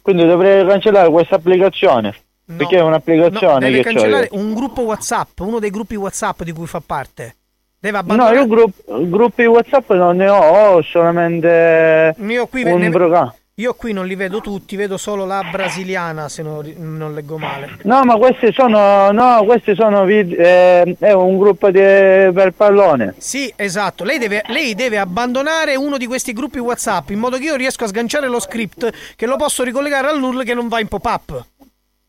[0.02, 2.16] Quindi dovrei cancellare questa applicazione.
[2.46, 4.40] Perché è No, un'applicazione deve che c'ho cancellare io.
[4.40, 7.36] un gruppo WhatsApp, uno dei gruppi WhatsApp di cui fa parte.
[7.78, 8.36] Deve No, abbandonare.
[8.38, 10.38] io grupp- gruppi WhatsApp non ne ho,
[10.76, 13.36] ho solamente Io qui, un ne- programma.
[13.60, 17.78] Io qui non li vedo tutti, vedo solo la brasiliana, se non, non leggo male.
[17.84, 23.16] No, ma questi sono, no, questi sono eh, è un gruppo di, per pallone.
[23.18, 24.06] Sì, esatto.
[24.06, 27.84] Lei deve, lei deve abbandonare uno di questi gruppi WhatsApp in modo che io riesco
[27.84, 31.46] a sganciare lo script che lo posso ricollegare al null che non va in pop-up.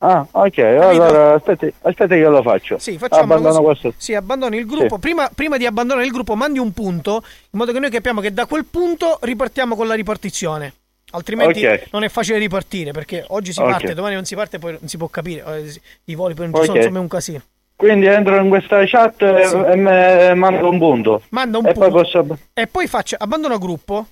[0.02, 2.78] Ah, ok, allora aspetti, aspetti che lo faccio.
[2.78, 3.92] Sì, facciamo Abbandono questo.
[3.96, 4.94] Sì, abbandoni il gruppo.
[4.94, 5.00] Sì.
[5.00, 8.32] Prima, prima di abbandonare il gruppo, mandi un punto in modo che noi capiamo che
[8.32, 10.74] da quel punto ripartiamo con la ripartizione.
[11.12, 11.86] Altrimenti Ok.
[11.90, 13.70] non è facile ripartire perché oggi si Ok.
[13.70, 15.42] parte, domani non si parte, poi non si può capire.
[15.46, 16.82] eh, I voli poi non ci Ok.
[16.82, 17.40] sono, un casino.
[17.76, 19.56] Quindi entro in questa chat e- Sì.
[19.56, 21.22] e me mando un punto.
[21.30, 21.88] Manda un e punto.
[21.90, 22.38] poi posso...
[22.52, 24.06] E poi faccia, abbandona gruppo.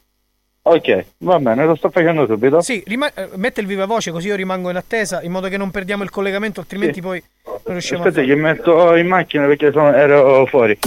[0.63, 2.61] Ok, va bene, lo sto facendo subito.
[2.61, 5.57] Sì, rima- eh, mette il viva voce così io rimango in attesa in modo che
[5.57, 7.01] non perdiamo il collegamento, altrimenti Sì.
[7.01, 10.79] poi non riusciamo Aspetta a che metto in macchina perché sono- ero fuori.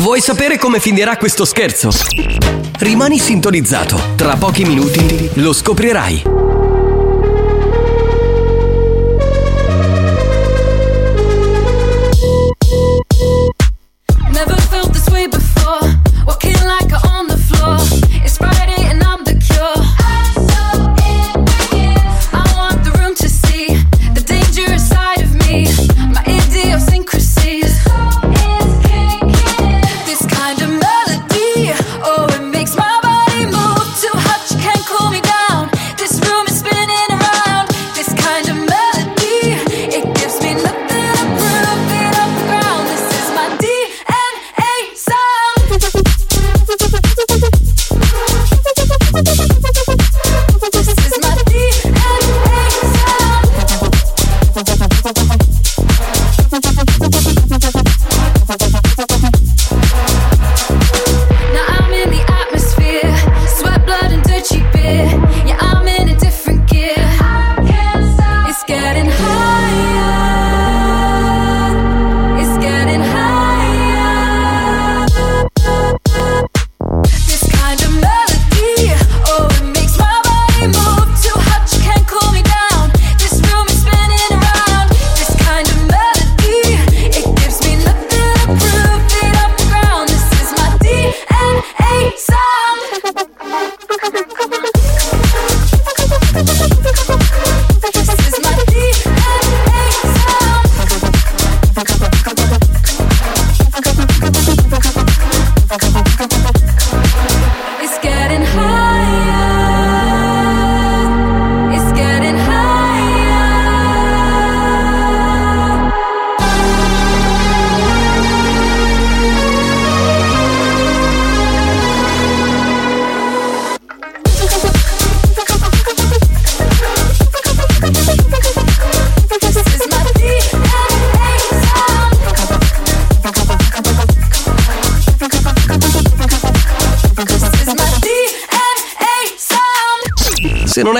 [0.00, 1.90] Vuoi sapere come finirà questo scherzo?
[2.78, 4.00] Rimani sintonizzato.
[4.16, 6.69] Tra pochi minuti lo scoprirai.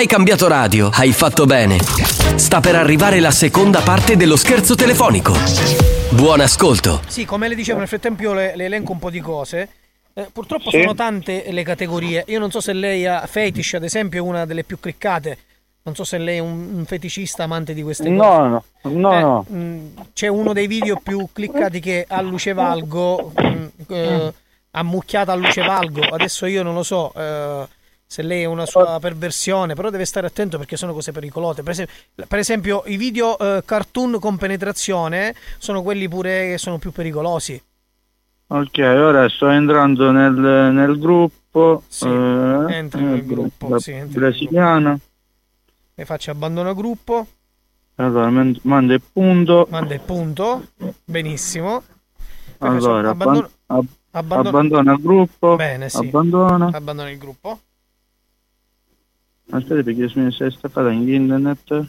[0.01, 1.77] Hai cambiato radio, hai fatto bene.
[2.37, 5.35] Sta per arrivare la seconda parte dello scherzo telefonico.
[6.13, 7.03] Buon ascolto.
[7.07, 9.69] Sì, come le dicevo, nel frattempo io le, le elenco un po' di cose.
[10.15, 10.81] Eh, purtroppo Sì.
[10.81, 12.25] sono tante le categorie.
[12.29, 15.37] Io non so se lei ha fetish, ad esempio, è una delle più cliccate.
[15.83, 18.15] Non so se lei è un, un feticista amante di queste cose.
[18.17, 19.45] No, no, no, Eh, no.
[19.47, 24.33] mh, c'è uno dei video più cliccati che a Lucevalgo, mh, eh,
[24.71, 26.01] ammucchiata a Lucevalgo.
[26.05, 27.67] Adesso io non lo so eh,
[28.11, 31.62] se lei è una sua perversione, però deve stare attento perché sono cose pericolose.
[31.62, 31.95] Per esempio,
[32.27, 37.62] per esempio, i video eh, cartoon con penetrazione sono quelli pure che sono più pericolosi.
[38.49, 41.85] Ok, ora sto entrando nel, nel gruppo.
[41.87, 44.99] Sì, eh, entri nel gruppo, la sì, brasiliana.
[45.95, 47.24] E faccio abbandono gruppo,
[47.95, 48.28] Allora,
[48.62, 49.69] manda il punto.
[49.70, 50.66] manda il punto.
[51.05, 51.85] Benissimo.
[52.59, 55.55] Poi Allora, abbandono- abban- ab- abbandono- abbandona il gruppo.
[55.55, 55.99] Bene, sì.
[55.99, 56.70] Abbandona.
[56.73, 57.61] Abbandona il gruppo.
[59.51, 61.87] Aspetta perché mi sei staccata in internet.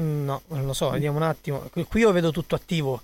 [0.00, 1.68] Mm, No, non lo so, vediamo un attimo.
[1.72, 3.02] Qui io vedo tutto attivo.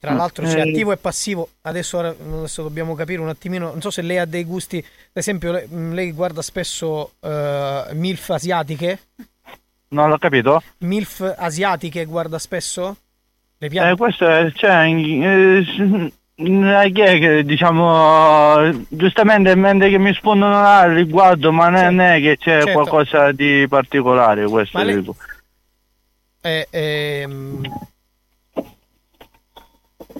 [0.00, 0.70] Tra Ah, l'altro c'è eh.
[0.70, 1.48] attivo e passivo.
[1.62, 3.70] Adesso, adesso dobbiamo capire un attimino.
[3.70, 4.78] Non so se lei ha dei gusti.
[4.78, 8.98] Ad esempio, lei, mm, lei guarda spesso eh, MILF asiatiche.
[9.88, 10.62] Non l'ho capito?
[10.78, 12.96] MILF asiatiche guarda spesso?
[13.58, 13.96] Le Eh, piace?
[13.96, 21.50] questo è, cioè, in- eh, eh, che diciamo giustamente mentre che mi rispondono al riguardo
[21.50, 22.72] ma non è che c'è Certo.
[22.72, 25.16] qualcosa di particolare questo Ma dico.
[26.40, 27.62] Eh, ehm,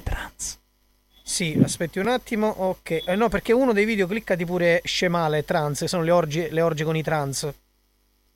[0.03, 0.59] Trans.
[1.23, 2.49] Sì, aspetti un attimo.
[2.49, 3.03] Ok.
[3.07, 6.85] Eh, no, perché uno dei video cliccati pure scemale trans, sono le orge, le orge
[6.85, 7.49] con i trans.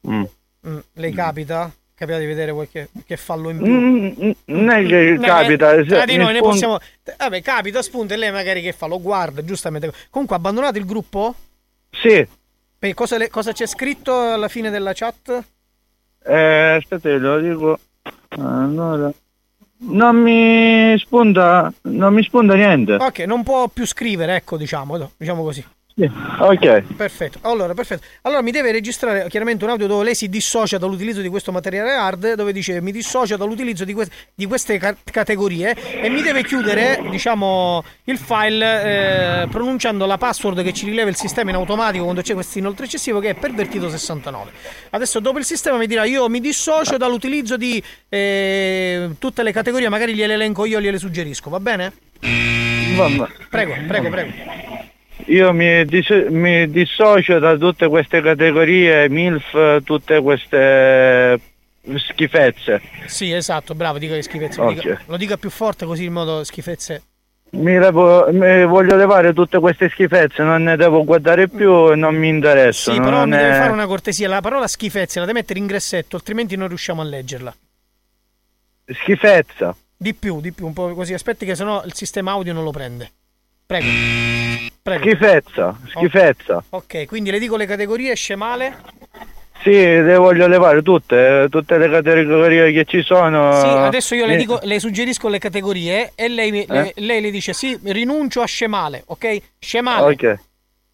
[0.08, 0.24] Mm.
[0.68, 1.72] Mm, lei capita?
[2.02, 3.72] Capita di vedere qualche che fallo in più?
[3.72, 6.78] Mm, mm, non è che No, capita eh, di noi ne spon- possiamo.
[7.16, 8.86] Vabbè, capita spunto e lei magari che fa?
[8.88, 9.92] Lo guarda, giustamente.
[10.10, 11.32] Comunque, abbandonate il gruppo?
[11.92, 12.26] Sì,
[12.80, 15.44] E cosa, le- cosa c'è scritto alla fine della chat?
[16.24, 17.78] eh, aspetta lo dico.
[18.30, 19.12] Allora.
[19.84, 22.94] Non mi spunta, non mi spunta niente.
[22.94, 25.64] Ok, non può più scrivere, ecco, diciamo, diciamo così.
[25.94, 26.10] Sì,
[26.40, 26.82] Ok.
[26.96, 28.04] Perfetto, allora, perfetto.
[28.22, 31.92] Allora mi deve registrare chiaramente un audio dove lei si dissocia dall'utilizzo di questo materiale
[31.92, 36.44] hard, dove dice mi dissocio dall'utilizzo di, que- di queste ca- categorie e mi deve
[36.44, 42.04] chiudere, diciamo, il file eh, pronunciando la password che ci rileva il sistema in automatico
[42.04, 44.50] quando c'è questo inoltre eccessivo che è pervertito 69.
[44.90, 49.88] Adesso dopo il sistema mi dirà io mi dissocio dall'utilizzo di eh, tutte le categorie,
[49.90, 51.92] magari gliele elenco io, gliele suggerisco, va bene?
[52.96, 53.26] Vabbè.
[53.50, 54.71] Prego, prego, prego.
[55.26, 61.40] Io mi, dis- mi dissocio da tutte queste categorie, MILF, tutte queste
[61.96, 62.80] schifezze.
[63.06, 64.60] Sì, esatto, bravo, dica che schifezze.
[64.60, 64.74] Lo, Ok.
[64.74, 67.02] dica, lo dica più forte così in modo schifezze.
[67.50, 72.28] Mi, levo- mi voglio levare tutte queste schifezze, non ne devo guardare più non mi
[72.28, 72.92] interessa.
[72.92, 74.26] Sì, però mi è- deve fare una cortesia.
[74.28, 77.54] La parola schifezze la deve mettere in gressetto, altrimenti non riusciamo a leggerla.
[78.86, 79.76] Schifezza.
[79.96, 81.12] Di più, di più, un po' così.
[81.14, 83.10] Aspetti che sennò il sistema audio non lo prende.
[83.66, 83.86] Prego.
[84.82, 85.04] Prego.
[85.04, 86.62] Schifezza, schifezza.
[86.70, 88.76] Ok, quindi le dico le categorie scemale.
[89.62, 93.52] Sì, le voglio levare tutte, eh, tutte le categorie che ci sono.
[93.60, 97.20] Sì, adesso io le, Eh, dico, le suggerisco le categorie e lei, mi- le, lei
[97.20, 99.40] le dice sì, rinuncio a scemale, ok?
[99.60, 100.12] Scemale.
[100.12, 100.38] Ok.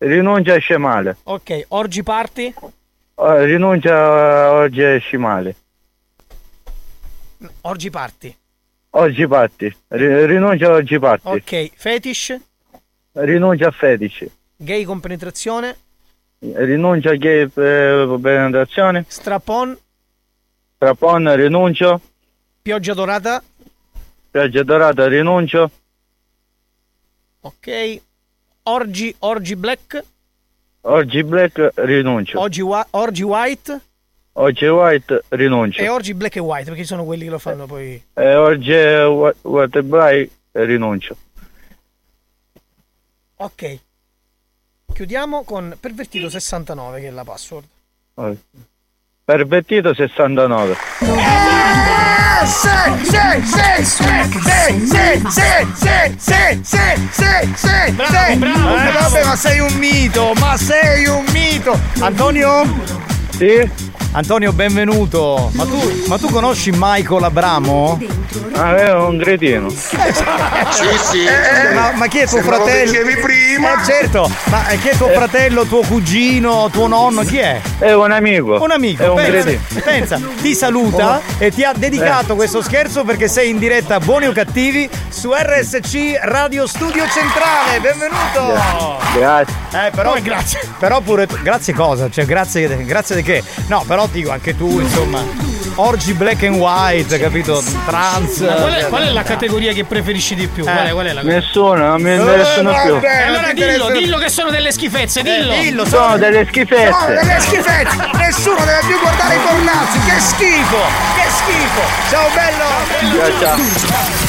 [0.01, 1.17] Rinuncia a scemale.
[1.25, 2.53] Ok, orgi party.
[3.17, 5.57] Eh, rinuncia a oggi a scimale.
[7.63, 8.37] Orgi party.
[8.91, 9.77] Oggi patti.
[9.89, 11.27] Ri- rinuncia a oggi patti.
[11.29, 12.37] Ok, fetish.
[13.21, 14.31] Rinuncia a fetici.
[14.57, 15.77] Gay con penetrazione.
[16.39, 19.05] Rinuncia a gay eh, penetrazione.
[19.09, 19.77] Strapon.
[20.77, 22.01] Strapon, rinuncio.
[22.63, 23.43] Pioggia dorata.
[24.31, 25.71] Pioggia dorata, rinuncio.
[27.41, 28.01] Ok.
[28.65, 30.05] Orgi, orgi black.
[30.83, 32.39] Oggi black, rinuncio.
[32.39, 33.81] Oggi, wa- orgi white.
[34.35, 35.83] Oggi white, rinuncio.
[35.83, 38.01] E orgi black e white, perché sono quelli che lo fanno poi.
[38.15, 41.17] E oggi white black, rinuncio.
[43.41, 43.79] Ok.
[44.93, 47.65] Chiudiamo con pervertito 69 che è la password.
[49.25, 50.77] Pervertito 69.
[57.91, 58.99] Bravo, bravo, Eh, bravo.
[59.11, 61.79] vabbè, ma sei un mito, ma sei un mito.
[62.01, 62.65] Antonio?
[63.31, 63.71] Sì?
[64.19, 65.49] Antonio, benvenuto.
[65.53, 68.01] Ma tu, ma tu conosci Michael Abramo?
[68.55, 69.69] Ah, è un cretino.
[69.71, 69.97] Sì,
[71.11, 71.25] sì.
[71.73, 72.91] ma, ma chi è tuo fratello?
[72.91, 73.81] che dicevi prima.
[73.81, 77.23] Eh, certo, ma chi è tuo fratello, tuo cugino, tuo nonno?
[77.23, 77.61] Chi è?
[77.79, 78.61] È un amico.
[78.61, 79.81] Un amico, È un pensa, cretino.
[79.85, 82.37] pensa, ti saluta e ti ha dedicato Eh.
[82.37, 87.79] questo scherzo perché sei in diretta Buoni o Cattivi su RSC Radio Studio Centrale.
[87.81, 88.99] Benvenuto!
[89.15, 89.55] Grazie.
[89.71, 90.61] Eh, però, grazie.
[90.79, 92.11] Però pure grazie cosa?
[92.11, 93.43] Cioè, grazie, grazie di che?
[93.69, 95.23] No, però dico anche tu, insomma,
[95.77, 97.63] orgi black and white, capito?
[97.87, 98.39] Trans.
[98.41, 100.65] Ma qual, è, qual è la categoria che preferisci di più?
[100.65, 102.99] Qual è, qual è la Nessuno, non mi interessano più.
[103.03, 105.53] E allora dillo, dillo che sono delle schifezze, dillo.
[105.53, 106.93] dillo, Sono delle schifezze.
[106.93, 107.97] Sono delle schifezze!
[108.17, 109.99] Nessuno deve più guardare i pornazzi!
[110.01, 110.77] Che schifo!
[111.17, 111.83] Che schifo!
[112.11, 112.67] Ciao bello!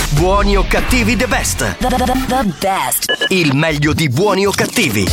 [0.10, 1.76] Buoni o cattivi the best.
[1.78, 3.26] The, the- the best.
[3.30, 5.08] Il meglio di buoni o cattivi.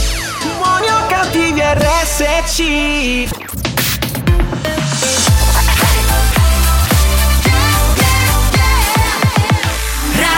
[0.59, 3.29] Buoni o cattivi RSC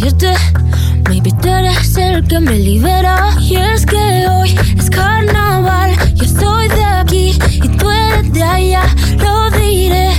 [0.00, 0.34] Me divierte,
[1.10, 3.36] maybe tú eres el que me libera.
[3.38, 5.94] Y es que hoy es carnaval.
[6.14, 8.82] Yo estoy de aquí y tú eres de allá.
[9.18, 10.12] Lo diré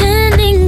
[0.00, 0.67] en inglés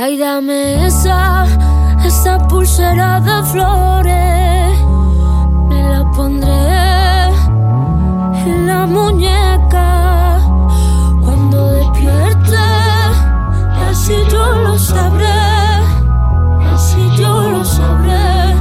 [0.00, 1.44] Ay, dame esa,
[2.04, 4.78] esa pulsera de flores.
[5.68, 7.32] Me la pondré
[8.46, 10.38] en la muñeca
[11.20, 12.64] cuando despierte.
[13.90, 15.42] Así yo lo sabré,
[16.72, 18.54] así yo lo sabré.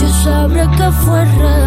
[0.00, 1.57] Yo sabré que fue real.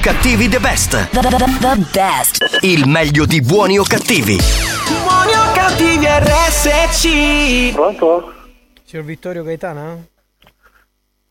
[0.00, 0.96] Cattivi the best.
[1.10, 2.58] The, the, the, the best.
[2.62, 4.38] Il meglio di buoni o cattivi.
[5.04, 7.72] Buoni o cattivi RSC.
[7.74, 8.32] Pronto?
[8.84, 9.98] Signor Vittorio Gaetana?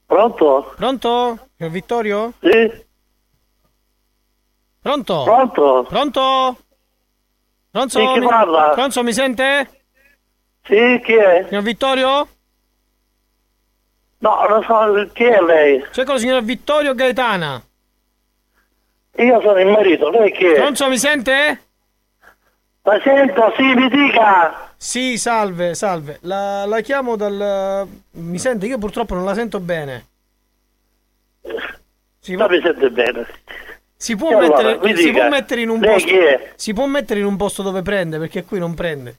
[0.05, 0.73] Pronto?
[0.75, 1.47] Pronto?
[1.57, 2.33] Signor Vittorio?
[2.39, 2.85] Sì.
[4.81, 5.23] Pronto?
[5.23, 5.85] Pronto?
[5.89, 6.57] Pronto?
[7.71, 7.99] Pronto?
[7.99, 8.27] Sì, chi mi...
[8.27, 8.69] parla?
[8.69, 9.69] Pronto, mi sente?
[10.63, 11.45] Sì, chi è?
[11.47, 12.27] Signor Vittorio?
[14.19, 15.83] No, non so chi è lei.
[15.91, 17.63] C'è con il signor Vittorio Gaetana.
[19.19, 20.53] Io sono il marito, lei chi è?
[20.55, 21.61] Pronto, mi sente?
[22.83, 24.71] La sento, sì, mi dica.
[24.77, 26.19] Sì, salve, salve.
[26.21, 27.85] La, la chiamo dal...
[28.11, 28.65] Mi sente?
[28.65, 30.05] Io purtroppo non la sento bene.
[32.19, 33.27] Si Ma mi sente bene.
[33.97, 36.09] Si può, allora, mettere, si dica, può mettere in un posto.
[36.55, 39.17] Si può mettere in un posto dove prende, perché qui non prende.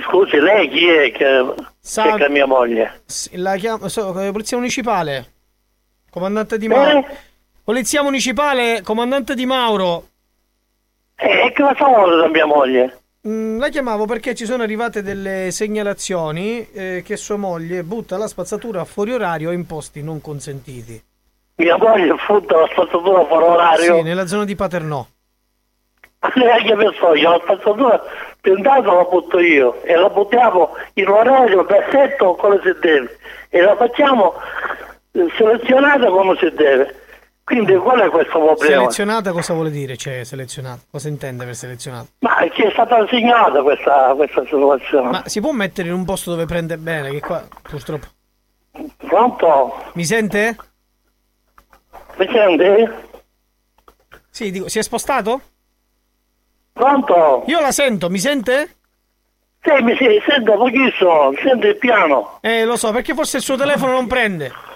[0.00, 2.16] Scusi, lei chi è che, Salve.
[2.16, 3.02] che è mia moglie?
[3.32, 3.88] La chiamo.
[3.88, 5.32] so- eh, polizia municipale.
[6.08, 7.06] Comandante Di Mauro.
[7.62, 10.04] Polizia municipale, comandante Di Mauro.
[11.16, 13.00] E che cosa vuole da mia moglie?
[13.28, 18.26] Mm, la chiamavo perché ci sono arrivate delle segnalazioni eh, che sua moglie butta la
[18.26, 21.02] spazzatura fuori orario in posti non consentiti.
[21.56, 23.96] Mia moglie futta la spazzatura fuori orario.
[23.96, 25.06] Sì, nella zona di Paternò.
[26.34, 28.02] Neanche penso io, la spazzatura
[28.40, 33.18] pintato la butto io e la buttiamo in orario perfetto come si deve
[33.50, 34.34] e la facciamo
[35.12, 36.94] eh, selezionata come si deve.
[37.50, 38.76] Quindi qual è questo problema?
[38.76, 39.96] Selezionata cosa vuole dire?
[39.96, 40.82] Cioè, selezionata.
[40.88, 42.06] Cosa intende per selezionata?
[42.20, 45.10] Ma ci è stata insegnata questa, questa situazione.
[45.10, 47.10] Ma si può mettere in un posto dove prende bene?
[47.10, 48.06] Che qua purtroppo.
[48.98, 49.82] Pronto?
[49.94, 50.56] Mi sente?
[52.18, 53.08] Mi sente?
[54.30, 55.40] Sì, dico, si è spostato?
[56.72, 57.42] Pronto?
[57.48, 58.76] Io la sento, mi sente?
[59.60, 62.38] Sì, mi sento pochissimo, sento il piano.
[62.42, 64.69] Eh, lo so, perché forse il suo telefono non prende.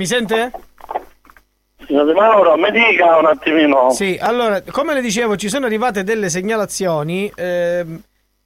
[0.00, 0.50] Mi sente?
[1.86, 3.90] Signor Mauro, mi dica un attimino.
[3.90, 8.00] Sì, allora, come le dicevo, ci sono arrivate delle segnalazioni ehm,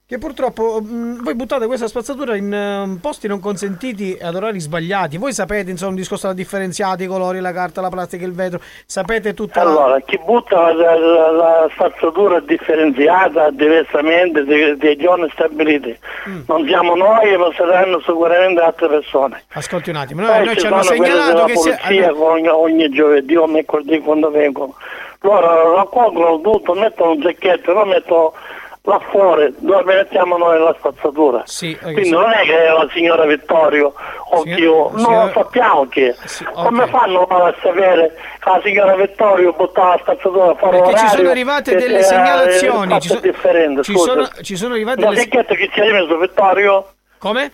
[0.07, 5.17] Che purtroppo mh, voi buttate questa spazzatura in eh, posti non consentiti ad orari sbagliati.
[5.17, 8.59] Voi sapete, insomma, un discorso da differenziati, i colori, la carta, la plastica, il vetro.
[8.85, 9.59] Sapete tutto.
[9.59, 15.97] Allora, chi butta la, la- la spazzatura differenziata diversamente dei, dei giorni stabiliti
[16.29, 16.41] Mm.
[16.47, 19.43] non siamo noi, ma saranno sicuramente altre persone.
[19.53, 21.79] Ascolti un attimo, noi, noi ci hanno segnalato che sia-
[22.15, 24.75] ogni, ogni giovedì o mercoledì quando vengono.
[25.21, 28.33] Loro raccolgono tutto, mettono un zecchetto, lo mettono
[28.85, 31.43] là fuori dove mettiamo noi la spazzatura.
[31.81, 33.93] Quindi non è che è la signora Vittorio
[34.29, 36.15] o chi o non lo sappiamo chi è.
[36.53, 41.29] Come fanno a sapere che la signora Vittorio butta la spazzatura fuori Perché ci sono
[41.29, 45.79] arrivate delle e- segnalazioni, ci sono- ci sono- ci sono arrivate Nel delle- che ci
[45.79, 46.87] hai messo Vittorio?
[47.17, 47.51] Come?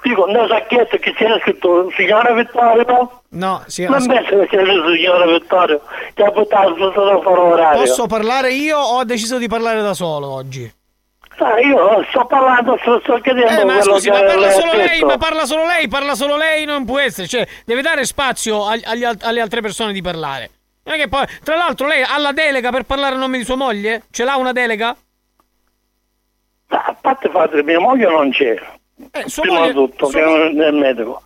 [0.00, 3.22] Dico, nel sacchetto che c'era scritto signora Vittorio?
[3.30, 5.82] No, sì, Ma as- invece che c'era scritto signora Vittorio,
[6.14, 7.80] che ha buttato spazzatura fuori orario.
[7.80, 10.72] Posso parlare io o ho deciso di parlare da solo oggi?
[11.40, 14.88] Ah, io sto parlando, sto, sto chiedendo Eh, ma scusi, ma parla lei solo lei,
[14.88, 15.06] detto.
[15.06, 18.82] ma parla solo lei, parla solo lei, non può essere, cioè deve dare spazio agli-
[18.84, 20.50] agli al- alle altre persone di parlare.
[20.84, 23.44] Non è che poi, tra l'altro, lei ha la delega per parlare a nome di
[23.44, 24.04] sua moglie?
[24.10, 24.96] Ce l'ha una delega?
[26.70, 28.54] A parte fatto mia moglie non c'è.
[29.12, 31.22] Eh, Prima moglie- di tutto, sua che non è il medico.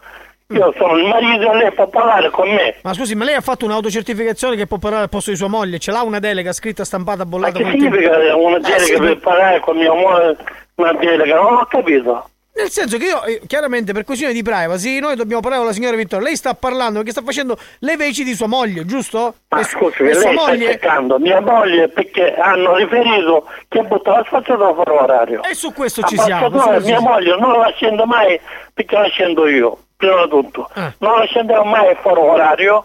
[0.49, 2.75] Io sono il marito e lei può parlare con me.
[2.83, 5.79] Ma scusi, ma lei ha fatto un'autocertificazione che può parlare al posto di sua moglie?
[5.79, 7.57] Ce l'ha una delega scritta, stampata, bollata?
[7.57, 10.37] Che con il significa una Eh, delega sì, per parlare con mia moglie?
[10.75, 12.29] Una delega, non ho capito.
[12.55, 15.77] Nel senso che io, eh, chiaramente, per questione di privacy, noi dobbiamo parlare con la
[15.77, 16.27] signora Vittoria.
[16.27, 19.35] Lei sta parlando perché sta facendo le veci di sua moglie, giusto?
[19.49, 20.67] Ma e, scusi, e lei sua sta moglie...
[20.67, 25.43] cercando mia moglie perché hanno riferito che butta la spazzatura fuori orario.
[25.45, 26.51] E su questo ci siamo.
[26.51, 28.39] su- mia moglie non la scendo mai
[28.75, 30.69] perché la scendo io, prima di tutto.
[30.75, 30.93] Ah.
[30.99, 32.85] Non la scenderò mai fuori orario,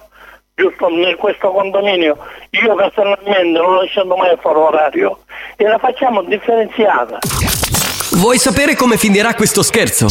[0.56, 2.18] giusto in questo condominio.
[2.52, 5.20] Io personalmente non la scendo mai fuori orario
[5.58, 7.20] e la facciamo differenziata.
[8.18, 10.08] Vuoi sapere come finirà questo scherzo?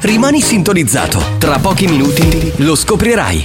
[0.00, 1.22] Rimani sintonizzato.
[1.38, 3.44] Tra pochi minuti lo scoprirai.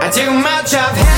[0.00, 1.17] I too much of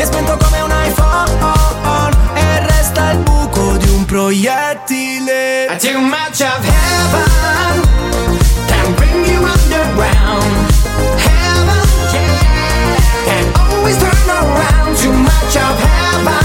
[0.00, 6.00] Mi è spento come un iPhone E resta il buco di un proiettile I too
[6.00, 7.28] much of heaven
[8.66, 10.72] can bring you underground.
[11.20, 12.96] Heaven, yeah,
[13.26, 14.96] can always turn around.
[14.96, 16.44] Too much of heaven.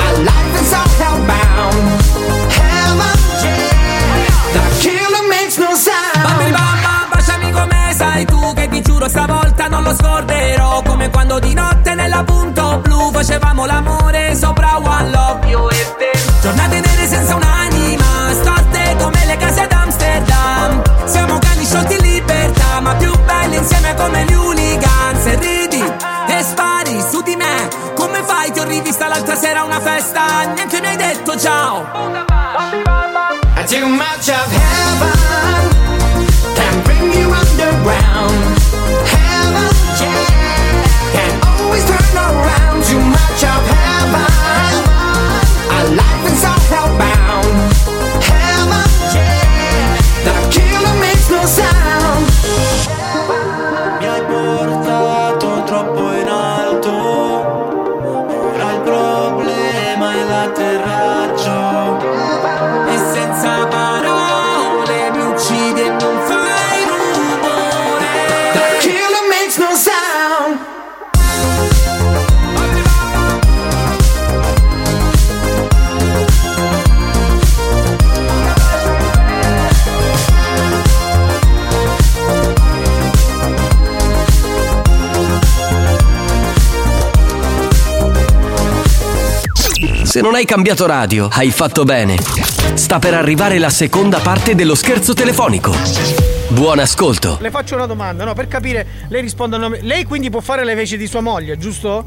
[0.00, 1.84] Our life is all hellbound.
[2.50, 6.24] Heaven, yeah, the killer makes no sound.
[6.24, 11.38] Bambini mamma, baciami come sai tu Che ti giuro stavolta non lo scorderò Come quando
[11.38, 15.48] di notte nella punto blu Facevamo l'amore sopra One Love.
[15.48, 16.10] Io e te.
[16.40, 20.82] Giornate nere senza un'anima Storte come le case ad Amsterdam.
[21.04, 25.26] Siamo cani sciolti in libertà Ma più belli insieme come gli hooligans.
[25.26, 25.82] E ridi
[26.28, 28.50] e spari su di me Come fai?
[28.52, 30.44] Ti ho rivista l'altra sera a una festa?
[30.54, 31.86] Neanche mi hai detto ciao.
[33.58, 35.15] I too much of heaven
[90.16, 92.16] Se non hai cambiato radio, hai fatto bene.
[92.16, 95.72] Sta per arrivare la seconda parte dello scherzo telefonico.
[96.48, 97.36] Buon ascolto.
[97.38, 98.32] Le faccio una domanda, no?
[98.32, 99.82] Per capire, lei risponde a nome.
[99.82, 102.02] Lei quindi può fare le veci di sua moglie, giusto?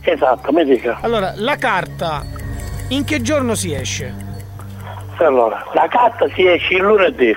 [0.00, 0.98] Esatto, mi dica.
[1.02, 2.24] Allora, la carta
[2.88, 4.12] in che giorno si esce?
[5.18, 7.32] Allora, la carta si esce il lunedì,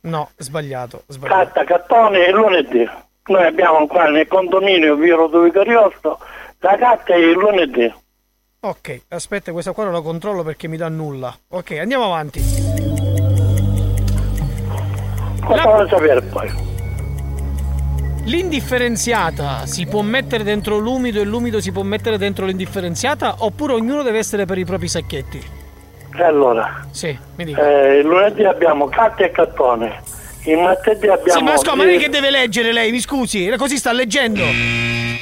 [0.00, 1.52] No, sbagliato, sbagliato.
[1.52, 2.84] carta, cartone il lunedì.
[3.26, 6.18] Noi abbiamo qua nel condominio Rodovico Ariosto,
[6.58, 8.06] la carta è il lunedì.
[8.60, 11.32] Ok, aspetta, questa qua non la controllo perché mi dà nulla.
[11.50, 12.40] Ok, andiamo avanti.
[15.44, 16.50] Vuole sapere poi?
[18.24, 24.02] L'indifferenziata si può mettere dentro l'umido e l'umido si può mettere dentro l'indifferenziata oppure ognuno
[24.02, 25.40] deve essere per i propri sacchetti?
[26.16, 26.84] E allora?
[26.90, 27.64] Sì, mi dica.
[27.64, 30.02] Eh, il lunedì abbiamo carta e cartone,
[30.46, 31.38] il martedì abbiamo...
[31.38, 34.42] Sì, ma scusa, ma lei che deve leggere lei, mi scusi, così sta leggendo.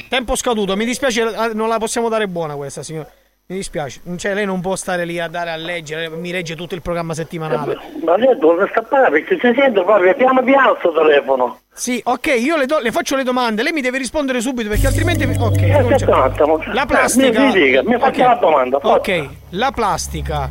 [0.08, 3.06] Tempo scaduto, mi dispiace, ah, non la possiamo dare buona questa, signora.
[3.48, 6.74] Mi dispiace, cioè lei non può stare lì a dare a leggere, mi legge tutto
[6.74, 7.78] il programma settimanale.
[8.04, 9.18] Ma lei dove sta parlando?
[9.20, 11.60] Perché si sente proprio piano piano sto telefono.
[11.72, 14.88] Sì, ok, io le, do- le faccio le domande, lei mi deve rispondere subito perché
[14.88, 15.22] altrimenti...
[15.38, 16.60] Ok, Eh, un attimo.
[16.72, 17.38] La plastica...
[17.38, 18.96] Eh, mi- mi dica, mi faccia Ok, la domanda, forza.
[18.96, 20.50] Ok, la plastica...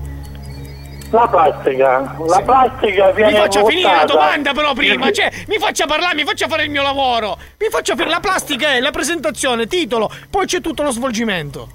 [1.11, 5.85] La plastica, la plastica viene Mi faccia finire la domanda però prima, cioè, mi faccia
[5.85, 7.37] parlare, mi faccia fare il mio lavoro.
[7.59, 11.69] Mi faccia fare la plastica è la presentazione, titolo, poi c'è tutto lo svolgimento.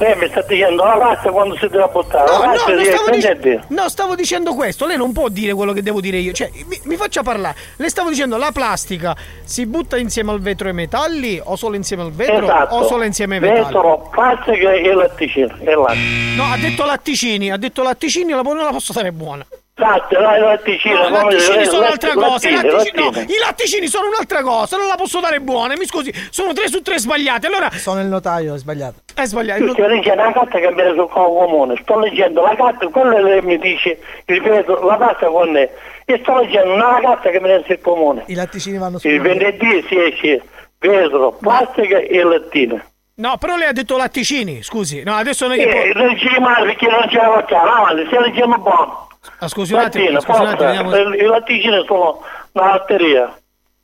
[0.00, 2.24] Lei mi sta dicendo la plastica quando si deve buttare.
[2.30, 4.86] No, la no, non si stavo, deve dic- no, stavo dicendo questo.
[4.86, 6.32] Lei non può dire quello che devo dire io.
[6.32, 7.54] Cioè, mi, mi faccia parlare.
[7.76, 9.14] Le stavo dicendo la plastica
[9.44, 12.74] si butta insieme al vetro e ai metalli o solo insieme al vetro Esatto.
[12.76, 13.64] o solo insieme ai metalli?
[13.64, 15.54] Vetro, plastica e latticino.
[15.60, 15.98] E latte.
[16.34, 19.44] No, ha detto latticini, ha detto latticini, la- la posso dare buona.
[19.74, 21.08] Latte, la latticino.
[21.08, 22.48] No, i come- latticini sono un'altra cosa.
[22.48, 25.74] I lattine, latticini, no, i latticini sono un'altra cosa, non la posso dare buona.
[25.76, 27.46] Mi scusi, sono tre su tre sbagliate.
[27.46, 27.70] Allora.
[27.70, 29.00] Sono il notaio, è sbagliato.
[29.14, 29.72] È sbagliato.
[29.72, 33.58] Sto leggendo la carta che viene sul comune, sto leggendo la carta, quello che mi
[33.58, 35.70] dice, ripeto, la pasta con me,
[36.04, 38.24] e sto leggendo una carta che viene sul comune.
[38.26, 39.08] I latticini vanno su.
[39.08, 40.42] Il venerdì si esce
[40.78, 42.84] vetro, plastica e lattine.
[43.14, 45.02] No, però lei ha detto latticini, scusi.
[45.02, 45.58] No, adesso noi.
[45.58, 49.08] Eh, leggi male perché non c'è la facciamo, avanti, se leggiamo buono.
[49.42, 52.22] Ah, scusi un attimo, Lattina, scusi un attimo, forza, vediamo- i latticini sono
[52.52, 53.38] una latteria.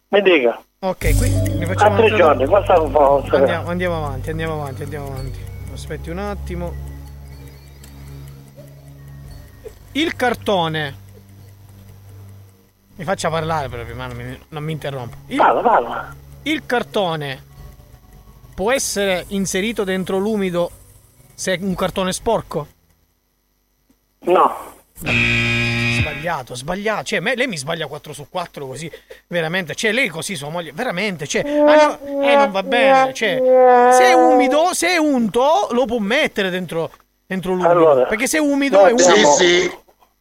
[0.09, 0.61] Mi dica.
[0.81, 3.25] Ok, qui ne facciamo A tre un'altra- giorni, è un po'.
[3.37, 5.39] Andiamo, andiamo avanti, andiamo avanti, andiamo avanti.
[5.73, 6.73] Aspetti un attimo.
[9.93, 11.05] Il cartone.
[12.97, 15.17] Mi faccia parlare però prima, non mi, non mi interrompo.
[15.27, 16.15] Il, Parla, parla.
[16.43, 17.45] il cartone
[18.55, 20.71] può essere inserito dentro l'umido
[21.35, 22.67] se è un cartone sporco?
[24.21, 24.75] No.
[24.99, 27.05] Sbagliato, sbagliato.
[27.05, 28.91] Cioè, me- lei mi sbaglia 4 su 4 così,
[29.27, 29.75] veramente.
[29.75, 31.27] Cioè, lei così sua moglie, veramente.
[31.27, 33.13] Cioè, ah, no, eh, non va bene.
[33.13, 33.37] Cioè,
[33.93, 36.91] se è umido, se è unto, lo può mettere dentro,
[37.27, 37.71] dentro l'umido.
[37.71, 39.33] Allora, perché se è umido noi è umido.
[39.33, 39.79] Sì, sì.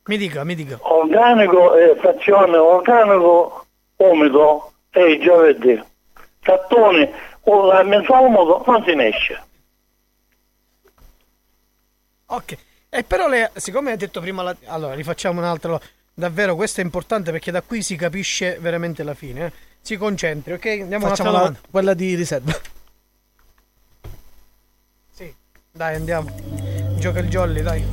[0.08, 0.78] Mi dica, mi dica.
[0.82, 3.66] Organico e frazione organico
[3.98, 5.82] umido è il giovedì.
[6.42, 7.12] Cartone
[7.42, 9.44] o la mezzo umido non si ne esce.
[12.28, 12.58] Ok.
[12.98, 14.56] E però lei, siccome ha detto prima la...
[14.68, 15.82] Allora, rifacciamo un altro.
[16.14, 19.46] Davvero, questo è importante perché da qui si capisce veramente la fine.
[19.48, 19.52] eh.
[19.82, 20.66] Si concentri, ok?
[20.66, 21.60] Andiamo Facciamo la- domanda.
[21.70, 22.58] quella di riserva.
[25.12, 25.34] Sì,
[25.72, 26.34] dai, andiamo.
[26.98, 27.86] Gioca il jolly, dai.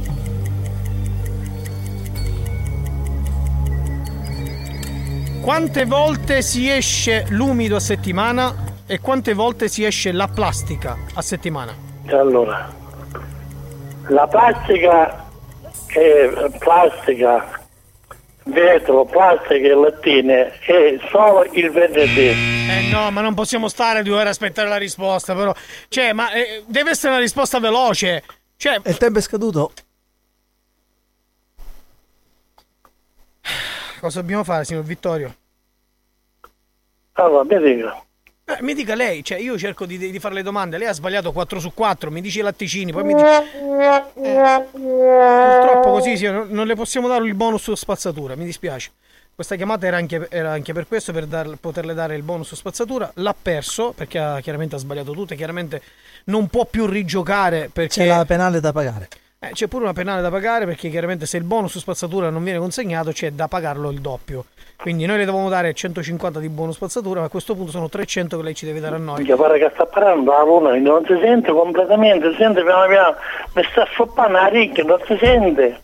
[5.40, 8.54] Quante volte si esce l'umido a settimana
[8.86, 11.74] e quante volte si esce la plastica a settimana?
[12.06, 12.72] Allora,
[14.08, 15.30] la plastica
[15.86, 17.60] è plastica,
[18.44, 22.28] vetro, plastica e lattine è solo il venerdì.
[22.28, 25.54] Eh no, ma non possiamo stare due ore a aspettare la risposta, però.
[25.88, 28.22] Cioè, ma eh, deve essere una risposta veloce.
[28.56, 28.80] Cioè.
[28.84, 29.72] Il tempo è scaduto.
[34.00, 35.34] Cosa dobbiamo fare, signor Vittorio?
[37.12, 38.02] Allora, mi dica.
[38.58, 41.32] Eh, mi dica lei, cioè io cerco di, di fare le domande, lei ha sbagliato
[41.32, 43.42] 4 su 4, mi dice i latticini, poi mi dice...
[44.14, 48.90] Eh, purtroppo così sì, non, le possiamo dare il bonus su spazzatura, mi dispiace.
[49.34, 52.54] Questa chiamata era anche, era anche per questo, per dar- poterle dare il bonus su
[52.54, 53.10] spazzatura.
[53.14, 55.80] L'ha perso perché ha, chiaramente ha sbagliato tutto e chiaramente
[56.24, 58.02] non può più rigiocare perché...
[58.02, 59.08] C'è la penale da pagare.
[59.44, 62.44] Eh, c'è pure una penale da pagare perché chiaramente se il bonus su spazzatura non
[62.44, 64.44] viene consegnato c'è da pagarlo il doppio.
[64.77, 68.36] Quindi noi le dovevamo dare 150 di bonus spazzatura, ma a questo punto sono 300
[68.36, 69.24] che lei ci deve dare a noi.
[69.24, 73.16] Che pare che sta parlando la luna, non si sente completamente, si sente piano piano,
[73.55, 75.81] mi sta soppando la ricchia, non si sente.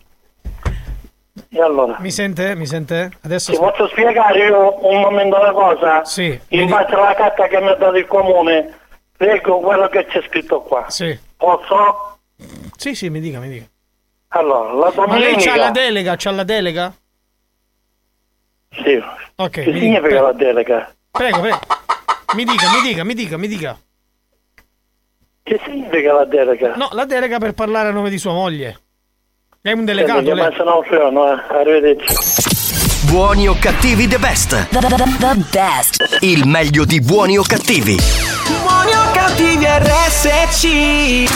[1.49, 1.97] E allora?
[1.99, 2.55] Mi sente?
[2.55, 3.11] Mi sente?
[3.23, 6.05] Adesso Ti posso spiegare io un momento una cosa?
[6.05, 6.39] Sì.
[6.49, 8.73] In base alla carta che mi ha dato il comune,
[9.17, 10.85] leggo quello che c'è scritto qua.
[10.87, 11.17] Sì.
[11.35, 12.18] Posso?
[12.77, 13.65] Sì, sì, mi dica, mi dica.
[14.29, 15.51] Allora, la Ma lei domenica...
[15.51, 16.15] c'ha la delega?
[16.17, 16.93] C'ha la delega?
[18.71, 19.01] Sì.
[19.35, 20.25] Ok, Che mi dica, significa prego.
[20.25, 20.93] la delega?
[21.11, 21.59] Prego, prego.
[22.35, 23.77] Mi dica, mi dica, mi dica, mi dica.
[25.43, 26.75] Che significa la delega?
[26.75, 28.79] No, la delega per parlare a nome di sua moglie.
[29.61, 30.47] È un delegato, lei.
[30.49, 31.41] passano un freno, eh.
[31.49, 33.07] Arrivederci.
[33.11, 34.69] Buoni o cattivi the best.
[34.69, 36.17] The best.
[36.21, 37.97] Il meglio di buoni o cattivi.
[38.61, 41.27] Buoni o cattivi RSC